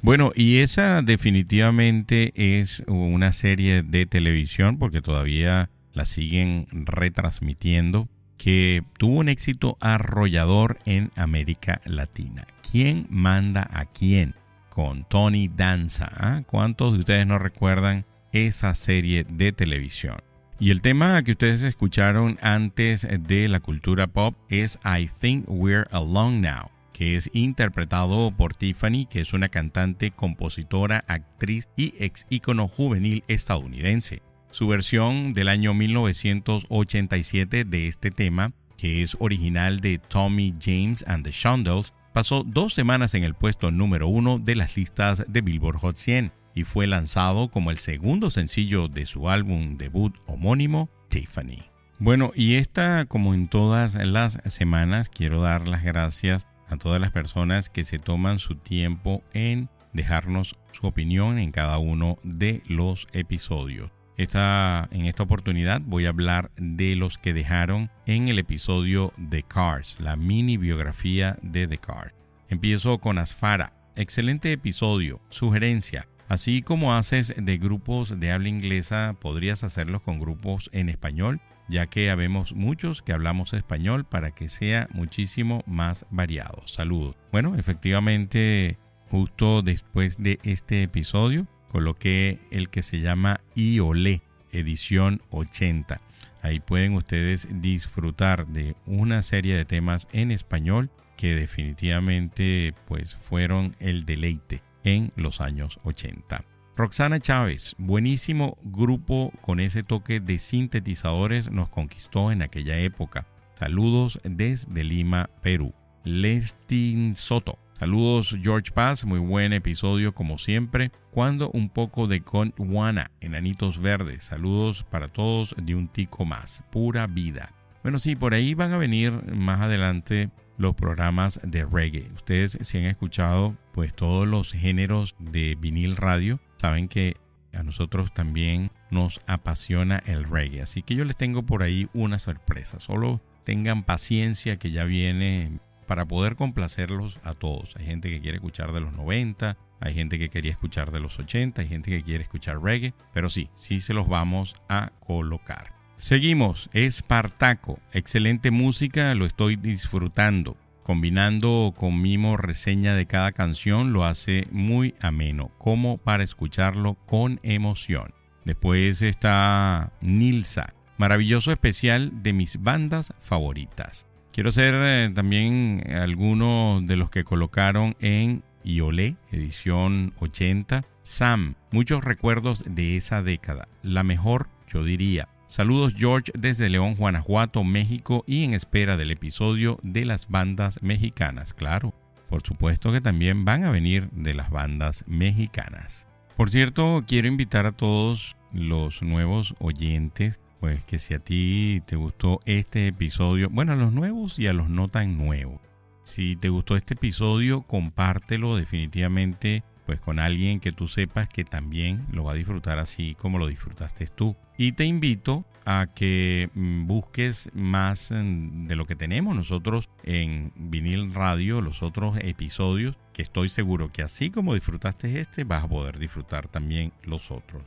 Bueno, 0.00 0.32
y 0.34 0.58
esa 0.58 1.02
definitivamente 1.02 2.32
es 2.34 2.82
una 2.86 3.32
serie 3.32 3.82
de 3.82 4.06
televisión 4.06 4.78
porque 4.78 5.02
todavía 5.02 5.70
la 5.92 6.04
siguen 6.04 6.66
retransmitiendo 6.70 8.08
que 8.36 8.84
tuvo 8.96 9.18
un 9.18 9.28
éxito 9.28 9.76
arrollador 9.80 10.78
en 10.86 11.10
América 11.16 11.80
Latina. 11.84 12.46
¿Quién 12.70 13.06
manda 13.10 13.68
a 13.72 13.86
quién? 13.86 14.34
Con 14.68 15.04
Tony 15.04 15.48
Danza. 15.48 16.08
¿ah? 16.16 16.42
¿Cuántos 16.46 16.92
de 16.92 17.00
ustedes 17.00 17.26
no 17.26 17.40
recuerdan 17.40 18.06
esa 18.32 18.74
serie 18.74 19.24
de 19.28 19.52
televisión? 19.52 20.22
Y 20.60 20.70
el 20.70 20.80
tema 20.80 21.22
que 21.22 21.32
ustedes 21.32 21.62
escucharon 21.62 22.38
antes 22.40 23.06
de 23.20 23.48
la 23.48 23.60
cultura 23.60 24.06
pop 24.06 24.36
es 24.48 24.78
I 24.84 25.08
Think 25.20 25.44
We're 25.48 25.86
Alone 25.90 26.40
Now, 26.40 26.70
que 26.98 27.14
es 27.14 27.30
interpretado 27.32 28.32
por 28.36 28.56
Tiffany, 28.56 29.06
que 29.08 29.20
es 29.20 29.32
una 29.32 29.48
cantante, 29.48 30.10
compositora, 30.10 31.04
actriz 31.06 31.68
y 31.76 31.94
ex 32.00 32.26
ícono 32.28 32.66
juvenil 32.66 33.22
estadounidense. 33.28 34.20
Su 34.50 34.66
versión 34.66 35.32
del 35.32 35.48
año 35.48 35.74
1987 35.74 37.64
de 37.64 37.86
este 37.86 38.10
tema, 38.10 38.50
que 38.76 39.04
es 39.04 39.16
original 39.20 39.78
de 39.78 39.98
Tommy 39.98 40.52
James 40.60 41.04
and 41.06 41.22
the 41.22 41.30
Shondells, 41.30 41.94
pasó 42.12 42.42
dos 42.42 42.74
semanas 42.74 43.14
en 43.14 43.22
el 43.22 43.34
puesto 43.34 43.70
número 43.70 44.08
uno 44.08 44.40
de 44.40 44.56
las 44.56 44.76
listas 44.76 45.24
de 45.28 45.40
Billboard 45.40 45.76
Hot 45.76 45.94
100 45.94 46.32
y 46.52 46.64
fue 46.64 46.88
lanzado 46.88 47.48
como 47.48 47.70
el 47.70 47.78
segundo 47.78 48.28
sencillo 48.32 48.88
de 48.88 49.06
su 49.06 49.30
álbum 49.30 49.76
debut 49.76 50.16
homónimo, 50.26 50.90
Tiffany. 51.10 51.62
Bueno, 52.00 52.32
y 52.34 52.56
esta, 52.56 53.04
como 53.04 53.34
en 53.34 53.46
todas 53.46 53.94
las 53.94 54.40
semanas, 54.46 55.08
quiero 55.08 55.42
dar 55.42 55.68
las 55.68 55.84
gracias 55.84 56.48
a 56.68 56.76
todas 56.76 57.00
las 57.00 57.10
personas 57.10 57.70
que 57.70 57.84
se 57.84 57.98
toman 57.98 58.38
su 58.38 58.56
tiempo 58.56 59.22
en 59.32 59.68
dejarnos 59.92 60.56
su 60.72 60.86
opinión 60.86 61.38
en 61.38 61.50
cada 61.50 61.78
uno 61.78 62.18
de 62.22 62.62
los 62.66 63.08
episodios. 63.12 63.90
Esta, 64.16 64.88
en 64.90 65.06
esta 65.06 65.22
oportunidad 65.22 65.80
voy 65.80 66.06
a 66.06 66.08
hablar 66.08 66.50
de 66.56 66.96
los 66.96 67.18
que 67.18 67.32
dejaron 67.32 67.90
en 68.04 68.28
el 68.28 68.38
episodio 68.38 69.12
The 69.30 69.44
Cars, 69.44 70.00
la 70.00 70.16
mini 70.16 70.56
biografía 70.56 71.38
de 71.42 71.68
The 71.68 71.78
Cars. 71.78 72.14
Empiezo 72.48 72.98
con 72.98 73.18
Asfara. 73.18 73.74
Excelente 73.94 74.52
episodio. 74.52 75.20
Sugerencia. 75.28 76.08
Así 76.28 76.60
como 76.60 76.94
haces 76.94 77.34
de 77.38 77.56
grupos 77.56 78.20
de 78.20 78.32
habla 78.32 78.50
inglesa, 78.50 79.16
podrías 79.18 79.64
hacerlos 79.64 80.02
con 80.02 80.20
grupos 80.20 80.68
en 80.74 80.90
español, 80.90 81.40
ya 81.68 81.86
que 81.86 82.10
habemos 82.10 82.52
muchos 82.54 83.00
que 83.00 83.14
hablamos 83.14 83.54
español 83.54 84.04
para 84.04 84.32
que 84.32 84.50
sea 84.50 84.88
muchísimo 84.92 85.62
más 85.66 86.04
variado. 86.10 86.62
Saludos. 86.66 87.16
Bueno, 87.32 87.56
efectivamente, 87.56 88.76
justo 89.10 89.62
después 89.62 90.22
de 90.22 90.38
este 90.42 90.82
episodio, 90.82 91.46
coloqué 91.70 92.40
el 92.50 92.68
que 92.68 92.82
se 92.82 93.00
llama 93.00 93.40
IOLE, 93.54 94.20
edición 94.52 95.22
80. 95.30 95.98
Ahí 96.42 96.60
pueden 96.60 96.92
ustedes 96.92 97.48
disfrutar 97.50 98.46
de 98.46 98.76
una 98.84 99.22
serie 99.22 99.56
de 99.56 99.64
temas 99.64 100.08
en 100.12 100.30
español 100.30 100.90
que 101.16 101.34
definitivamente 101.34 102.74
pues 102.86 103.16
fueron 103.16 103.74
el 103.80 104.04
deleite 104.04 104.67
en 104.84 105.12
los 105.16 105.40
años 105.40 105.78
80. 105.84 106.44
Roxana 106.76 107.18
Chávez, 107.18 107.74
buenísimo 107.78 108.56
grupo 108.62 109.32
con 109.40 109.58
ese 109.58 109.82
toque 109.82 110.20
de 110.20 110.38
sintetizadores 110.38 111.50
nos 111.50 111.68
conquistó 111.68 112.30
en 112.30 112.42
aquella 112.42 112.78
época. 112.78 113.26
Saludos 113.54 114.20
desde 114.22 114.84
Lima, 114.84 115.28
Perú. 115.42 115.74
Lestin 116.04 117.16
Soto, 117.16 117.58
Saludos 117.78 118.36
George 118.42 118.72
Paz, 118.72 119.04
muy 119.04 119.20
buen 119.20 119.52
episodio 119.52 120.12
como 120.12 120.36
siempre. 120.36 120.90
Cuando 121.12 121.48
un 121.50 121.68
poco 121.68 122.08
de 122.08 122.18
Gondwana, 122.18 123.12
Enanitos 123.20 123.80
Verdes. 123.80 124.24
Saludos 124.24 124.84
para 124.90 125.06
todos 125.06 125.54
de 125.62 125.76
un 125.76 125.86
tico 125.86 126.24
más. 126.24 126.64
Pura 126.72 127.06
vida. 127.06 127.54
Bueno, 127.84 128.00
sí, 128.00 128.16
por 128.16 128.34
ahí 128.34 128.54
van 128.54 128.72
a 128.72 128.78
venir 128.78 129.12
más 129.32 129.60
adelante 129.60 130.28
los 130.58 130.74
programas 130.74 131.40
de 131.42 131.64
reggae. 131.64 132.10
Ustedes 132.14 132.58
si 132.60 132.78
han 132.78 132.84
escuchado 132.84 133.56
pues 133.72 133.94
todos 133.94 134.28
los 134.28 134.52
géneros 134.52 135.16
de 135.18 135.56
vinil 135.58 135.96
radio, 135.96 136.40
saben 136.58 136.88
que 136.88 137.16
a 137.54 137.62
nosotros 137.62 138.12
también 138.12 138.70
nos 138.90 139.20
apasiona 139.26 140.02
el 140.06 140.24
reggae. 140.24 140.62
Así 140.62 140.82
que 140.82 140.94
yo 140.94 141.04
les 141.04 141.16
tengo 141.16 141.44
por 141.44 141.62
ahí 141.62 141.88
una 141.94 142.18
sorpresa. 142.18 142.80
Solo 142.80 143.22
tengan 143.44 143.84
paciencia 143.84 144.58
que 144.58 144.70
ya 144.70 144.84
viene 144.84 145.60
para 145.86 146.04
poder 146.04 146.36
complacerlos 146.36 147.18
a 147.22 147.32
todos. 147.32 147.74
Hay 147.76 147.86
gente 147.86 148.10
que 148.10 148.20
quiere 148.20 148.36
escuchar 148.36 148.72
de 148.72 148.80
los 148.80 148.92
90, 148.92 149.56
hay 149.80 149.94
gente 149.94 150.18
que 150.18 150.28
quería 150.28 150.50
escuchar 150.50 150.90
de 150.90 151.00
los 151.00 151.18
80, 151.18 151.62
hay 151.62 151.68
gente 151.68 151.90
que 151.90 152.02
quiere 152.02 152.22
escuchar 152.22 152.62
reggae, 152.62 152.92
pero 153.14 153.30
sí, 153.30 153.48
sí 153.56 153.80
se 153.80 153.94
los 153.94 154.08
vamos 154.08 154.54
a 154.68 154.92
colocar. 155.00 155.77
Seguimos, 155.98 156.70
Espartaco, 156.74 157.80
excelente 157.92 158.52
música, 158.52 159.16
lo 159.16 159.26
estoy 159.26 159.56
disfrutando. 159.56 160.56
Combinando 160.84 161.74
con 161.76 162.00
mimo 162.00 162.36
reseña 162.36 162.94
de 162.94 163.06
cada 163.06 163.32
canción 163.32 163.92
lo 163.92 164.04
hace 164.04 164.44
muy 164.52 164.94
ameno, 165.00 165.50
como 165.58 165.98
para 165.98 166.22
escucharlo 166.22 166.94
con 167.04 167.40
emoción. 167.42 168.14
Después 168.44 169.02
está 169.02 169.92
Nilsa, 170.00 170.72
maravilloso 170.98 171.50
especial 171.50 172.22
de 172.22 172.32
mis 172.32 172.62
bandas 172.62 173.12
favoritas. 173.20 174.06
Quiero 174.32 174.52
ser 174.52 174.74
eh, 174.78 175.10
también 175.12 175.82
alguno 175.92 176.80
de 176.80 176.94
los 176.94 177.10
que 177.10 177.24
colocaron 177.24 177.96
en 177.98 178.44
Iolé, 178.62 179.16
edición 179.32 180.14
80. 180.20 180.84
Sam, 181.02 181.56
muchos 181.72 182.04
recuerdos 182.04 182.62
de 182.64 182.96
esa 182.96 183.20
década. 183.20 183.66
La 183.82 184.04
mejor, 184.04 184.48
yo 184.68 184.84
diría. 184.84 185.28
Saludos 185.48 185.94
George 185.96 186.30
desde 186.36 186.68
León, 186.68 186.94
Guanajuato, 186.94 187.64
México 187.64 188.22
y 188.26 188.44
en 188.44 188.52
espera 188.52 188.98
del 188.98 189.10
episodio 189.10 189.78
de 189.82 190.04
las 190.04 190.28
bandas 190.28 190.82
mexicanas. 190.82 191.54
Claro, 191.54 191.94
por 192.28 192.42
supuesto 192.42 192.92
que 192.92 193.00
también 193.00 193.46
van 193.46 193.64
a 193.64 193.70
venir 193.70 194.10
de 194.10 194.34
las 194.34 194.50
bandas 194.50 195.04
mexicanas. 195.06 196.06
Por 196.36 196.50
cierto, 196.50 197.02
quiero 197.08 197.28
invitar 197.28 197.64
a 197.64 197.72
todos 197.72 198.36
los 198.52 199.02
nuevos 199.02 199.54
oyentes 199.58 200.38
pues 200.60 200.84
que 200.84 200.98
si 200.98 201.14
a 201.14 201.18
ti 201.18 201.82
te 201.86 201.96
gustó 201.96 202.40
este 202.44 202.86
episodio, 202.86 203.48
bueno, 203.50 203.72
a 203.72 203.76
los 203.76 203.94
nuevos 203.94 204.38
y 204.38 204.48
a 204.48 204.52
los 204.52 204.68
no 204.68 204.88
tan 204.88 205.16
nuevos. 205.16 205.60
Si 206.02 206.36
te 206.36 206.50
gustó 206.50 206.76
este 206.76 206.92
episodio, 206.92 207.62
compártelo 207.62 208.54
definitivamente 208.54 209.62
pues 209.88 210.02
con 210.02 210.18
alguien 210.18 210.60
que 210.60 210.70
tú 210.70 210.86
sepas 210.86 211.30
que 211.30 211.44
también 211.44 212.04
lo 212.12 212.22
va 212.22 212.32
a 212.32 212.34
disfrutar 212.34 212.78
así 212.78 213.14
como 213.14 213.38
lo 213.38 213.46
disfrutaste 213.46 214.06
tú. 214.06 214.36
Y 214.58 214.72
te 214.72 214.84
invito 214.84 215.46
a 215.64 215.86
que 215.94 216.50
mm, 216.52 216.86
busques 216.86 217.48
más 217.54 218.10
mm, 218.10 218.66
de 218.66 218.76
lo 218.76 218.84
que 218.84 218.96
tenemos 218.96 219.34
nosotros 219.34 219.88
en 220.04 220.52
vinil 220.56 221.14
radio, 221.14 221.62
los 221.62 221.82
otros 221.82 222.18
episodios, 222.20 222.98
que 223.14 223.22
estoy 223.22 223.48
seguro 223.48 223.88
que 223.90 224.02
así 224.02 224.28
como 224.28 224.52
disfrutaste 224.52 225.20
este, 225.20 225.44
vas 225.44 225.64
a 225.64 225.68
poder 225.68 225.98
disfrutar 225.98 226.48
también 226.48 226.92
los 227.02 227.30
otros. 227.30 227.62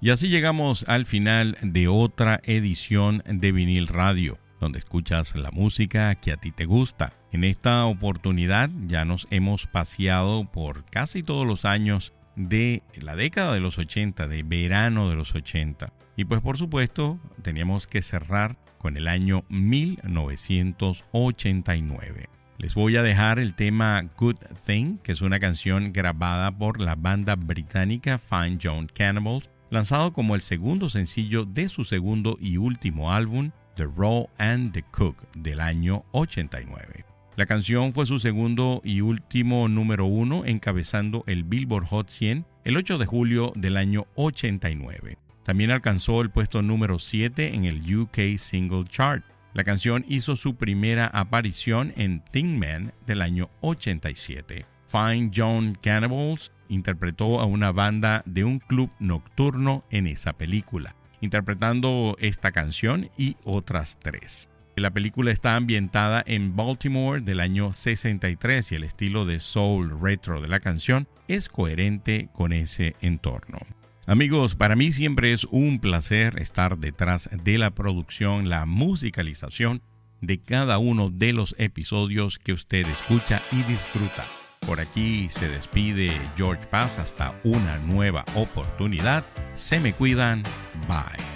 Y 0.00 0.10
así 0.10 0.28
llegamos 0.28 0.84
al 0.86 1.04
final 1.04 1.58
de 1.62 1.88
otra 1.88 2.40
edición 2.44 3.24
de 3.26 3.50
vinil 3.50 3.88
radio 3.88 4.38
donde 4.60 4.78
escuchas 4.78 5.36
la 5.36 5.50
música 5.50 6.14
que 6.14 6.32
a 6.32 6.36
ti 6.36 6.52
te 6.52 6.64
gusta. 6.64 7.12
En 7.32 7.44
esta 7.44 7.84
oportunidad 7.86 8.70
ya 8.86 9.04
nos 9.04 9.26
hemos 9.30 9.66
paseado 9.66 10.50
por 10.50 10.84
casi 10.86 11.22
todos 11.22 11.46
los 11.46 11.64
años 11.64 12.12
de 12.36 12.82
la 13.00 13.16
década 13.16 13.54
de 13.54 13.60
los 13.60 13.78
80, 13.78 14.28
de 14.28 14.42
verano 14.42 15.08
de 15.08 15.16
los 15.16 15.34
80. 15.34 15.92
Y 16.16 16.24
pues 16.24 16.40
por 16.40 16.56
supuesto 16.56 17.20
teníamos 17.42 17.86
que 17.86 18.02
cerrar 18.02 18.56
con 18.78 18.96
el 18.96 19.06
año 19.08 19.44
1989. 19.48 22.28
Les 22.58 22.74
voy 22.74 22.96
a 22.96 23.02
dejar 23.02 23.38
el 23.38 23.54
tema 23.54 24.02
Good 24.16 24.38
Thing, 24.64 24.96
que 24.98 25.12
es 25.12 25.20
una 25.20 25.38
canción 25.38 25.92
grabada 25.92 26.56
por 26.56 26.80
la 26.80 26.94
banda 26.94 27.36
británica 27.36 28.18
Fine 28.18 28.58
John 28.62 28.86
Cannibals, 28.86 29.50
lanzado 29.68 30.14
como 30.14 30.34
el 30.34 30.40
segundo 30.40 30.88
sencillo 30.88 31.44
de 31.44 31.68
su 31.68 31.84
segundo 31.84 32.38
y 32.40 32.56
último 32.56 33.12
álbum, 33.12 33.50
The 33.76 33.86
Raw 33.94 34.26
and 34.38 34.72
the 34.72 34.82
Cook, 34.82 35.16
del 35.36 35.60
año 35.60 36.04
89. 36.12 37.04
La 37.36 37.44
canción 37.44 37.92
fue 37.92 38.06
su 38.06 38.18
segundo 38.18 38.80
y 38.82 39.02
último 39.02 39.68
número 39.68 40.06
uno, 40.06 40.46
encabezando 40.46 41.22
el 41.26 41.44
Billboard 41.44 41.84
Hot 41.88 42.08
100 42.08 42.46
el 42.64 42.76
8 42.78 42.96
de 42.96 43.04
julio 43.04 43.52
del 43.54 43.76
año 43.76 44.06
89. 44.14 45.18
También 45.44 45.70
alcanzó 45.70 46.22
el 46.22 46.30
puesto 46.30 46.62
número 46.62 46.98
7 46.98 47.54
en 47.54 47.66
el 47.66 47.94
UK 47.94 48.38
Single 48.38 48.84
Chart. 48.84 49.22
La 49.52 49.64
canción 49.64 50.06
hizo 50.08 50.36
su 50.36 50.56
primera 50.56 51.06
aparición 51.06 51.92
en 51.96 52.24
Thing 52.32 52.58
Man 52.58 52.94
del 53.06 53.20
año 53.20 53.50
87. 53.60 54.64
Fine 54.88 55.30
John 55.34 55.76
Cannibals 55.82 56.50
interpretó 56.68 57.40
a 57.40 57.44
una 57.44 57.72
banda 57.72 58.22
de 58.24 58.44
un 58.44 58.58
club 58.58 58.90
nocturno 58.98 59.84
en 59.90 60.06
esa 60.06 60.32
película, 60.32 60.96
interpretando 61.26 62.16
esta 62.18 62.52
canción 62.52 63.10
y 63.18 63.36
otras 63.44 63.98
tres. 64.00 64.48
La 64.76 64.90
película 64.90 65.30
está 65.30 65.56
ambientada 65.56 66.22
en 66.26 66.54
Baltimore 66.54 67.20
del 67.20 67.40
año 67.40 67.72
63 67.72 68.72
y 68.72 68.74
el 68.74 68.84
estilo 68.84 69.24
de 69.24 69.40
soul 69.40 70.00
retro 70.00 70.40
de 70.40 70.48
la 70.48 70.60
canción 70.60 71.08
es 71.28 71.48
coherente 71.48 72.28
con 72.32 72.52
ese 72.52 72.94
entorno. 73.00 73.58
Amigos, 74.06 74.54
para 74.54 74.76
mí 74.76 74.92
siempre 74.92 75.32
es 75.32 75.44
un 75.50 75.80
placer 75.80 76.40
estar 76.40 76.78
detrás 76.78 77.28
de 77.42 77.58
la 77.58 77.72
producción, 77.72 78.48
la 78.48 78.66
musicalización 78.66 79.82
de 80.20 80.40
cada 80.40 80.78
uno 80.78 81.10
de 81.10 81.32
los 81.32 81.56
episodios 81.58 82.38
que 82.38 82.52
usted 82.52 82.86
escucha 82.86 83.42
y 83.52 83.62
disfruta. 83.64 84.24
Por 84.60 84.80
aquí 84.80 85.28
se 85.28 85.48
despide 85.48 86.10
George 86.36 86.66
Paz 86.66 86.98
hasta 86.98 87.34
una 87.44 87.78
nueva 87.78 88.24
oportunidad. 88.34 89.24
Se 89.54 89.80
me 89.80 89.92
cuidan. 89.92 90.42
Bye. 90.88 91.35